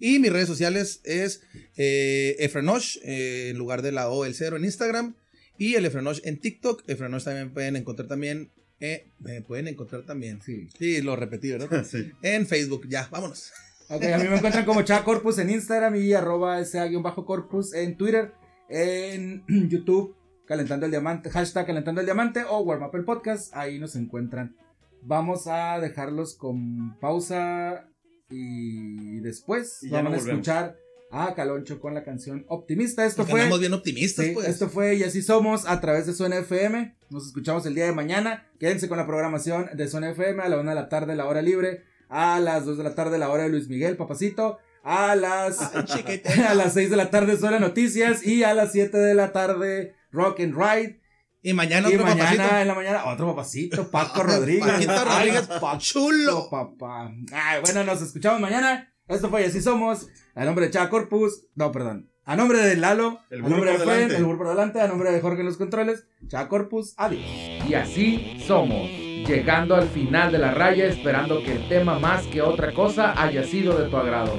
[0.00, 1.42] Y mis redes sociales es
[1.76, 5.14] eh, Efrenosh, en lugar de la O, el cero en Instagram.
[5.58, 6.82] Y el Efrenosh en TikTok.
[6.86, 8.50] Efrenosh también pueden encontrar también.
[8.80, 10.40] eh, me pueden encontrar también.
[10.42, 10.68] Sí.
[10.78, 11.84] Sí, lo repetí, ¿verdad?
[11.90, 12.12] Sí.
[12.22, 13.52] En Facebook, ya, vámonos.
[13.88, 18.32] Ok, a mí me encuentran como Cha Corpus en Instagram y arroba SA-Corpus en Twitter,
[18.68, 23.78] en YouTube, Calentando el Diamante, hashtag Calentando el Diamante o Warm Up el Podcast, ahí
[23.78, 24.56] nos encuentran.
[25.02, 27.88] Vamos a dejarlos con pausa
[28.28, 30.28] y después Y ya vamos no a volvemos.
[30.40, 30.76] escuchar
[31.10, 33.04] a Caloncho con la canción Optimista.
[33.06, 33.40] Esto fue...
[33.40, 34.48] andamos bien optimistas, Sí, pues.
[34.48, 36.96] Esto fue Y así somos a través de Zona FM.
[37.10, 38.48] Nos escuchamos el día de mañana.
[38.58, 41.42] Quédense con la programación de Zona FM a la 1 de la tarde, la hora
[41.42, 41.84] libre.
[42.08, 44.58] A las 2 de la tarde, la hora de Luis Miguel, papacito.
[44.82, 46.50] A las, Ay, chiquitita.
[46.50, 48.24] a las 6 de la tarde, Zona Noticias.
[48.26, 51.00] Y a las 7 de la tarde, Rock and Ride.
[51.42, 52.56] Y mañana y otro mañana papacito.
[52.58, 54.66] en la mañana, otro papacito, Paco Rodríguez.
[54.66, 56.48] Paquito Ay, Rodríguez, Paco, chulo.
[56.50, 57.12] papá.
[57.32, 58.92] Ay, bueno, nos escuchamos mañana.
[59.06, 60.08] Esto fue Y así somos.
[60.36, 61.46] A nombre de Cha Corpus.
[61.54, 62.10] No, perdón.
[62.26, 63.20] A nombre de Lalo.
[63.30, 64.82] El a nombre de Fren, el burro por delante.
[64.82, 66.06] A nombre de Jorge en los controles.
[66.28, 66.92] Cha Corpus.
[66.98, 67.24] Adiós.
[67.66, 68.86] Y así somos,
[69.26, 73.44] llegando al final de la raya esperando que el tema más que otra cosa haya
[73.44, 74.38] sido de tu agrado.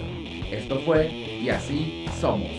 [0.51, 2.51] Esto fue Y así somos.